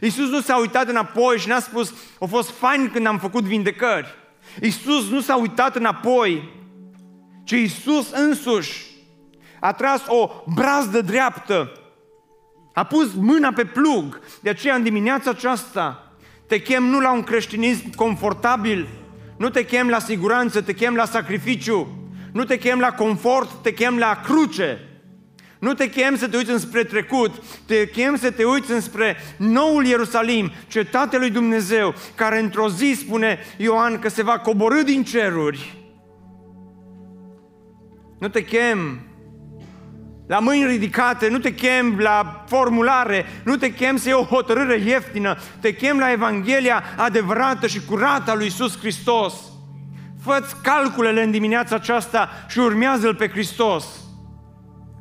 [0.00, 4.14] Isus nu s-a uitat înapoi și n-a spus, a fost fain când am făcut vindecări.
[4.60, 6.50] Isus nu s-a uitat înapoi,
[7.44, 8.91] ci Isus însuși
[9.64, 11.72] a tras o brazdă dreaptă,
[12.72, 14.20] a pus mâna pe plug.
[14.40, 16.12] De aceea, în dimineața aceasta,
[16.46, 18.88] te chem nu la un creștinism confortabil,
[19.36, 21.88] nu te chem la siguranță, te chem la sacrificiu,
[22.32, 24.78] nu te chem la confort, te chem la cruce.
[25.58, 27.30] Nu te chem să te uiți înspre trecut,
[27.66, 33.38] te chem să te uiți înspre noul Ierusalim, cetatea lui Dumnezeu, care într-o zi, spune
[33.56, 35.76] Ioan, că se va coborâ din ceruri.
[38.18, 39.06] Nu te chem
[40.26, 44.78] la mâini ridicate, nu te chem la formulare, nu te chem să iei o hotărâre
[44.78, 49.34] ieftină, te chem la Evanghelia adevărată și curată a lui Iisus Hristos.
[50.22, 53.84] Fă-ți calculele în dimineața aceasta și urmează-L pe Hristos.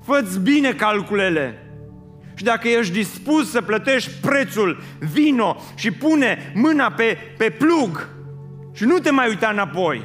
[0.06, 1.66] Fă-ți bine calculele.
[2.36, 8.08] Și dacă ești dispus să plătești prețul, vino și pune mâna pe, pe plug
[8.74, 10.04] și nu te mai uita înapoi.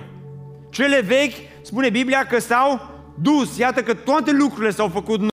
[0.71, 3.57] Cele vechi, spune Biblia, că s-au dus.
[3.59, 5.21] Iată că toate lucrurile s-au făcut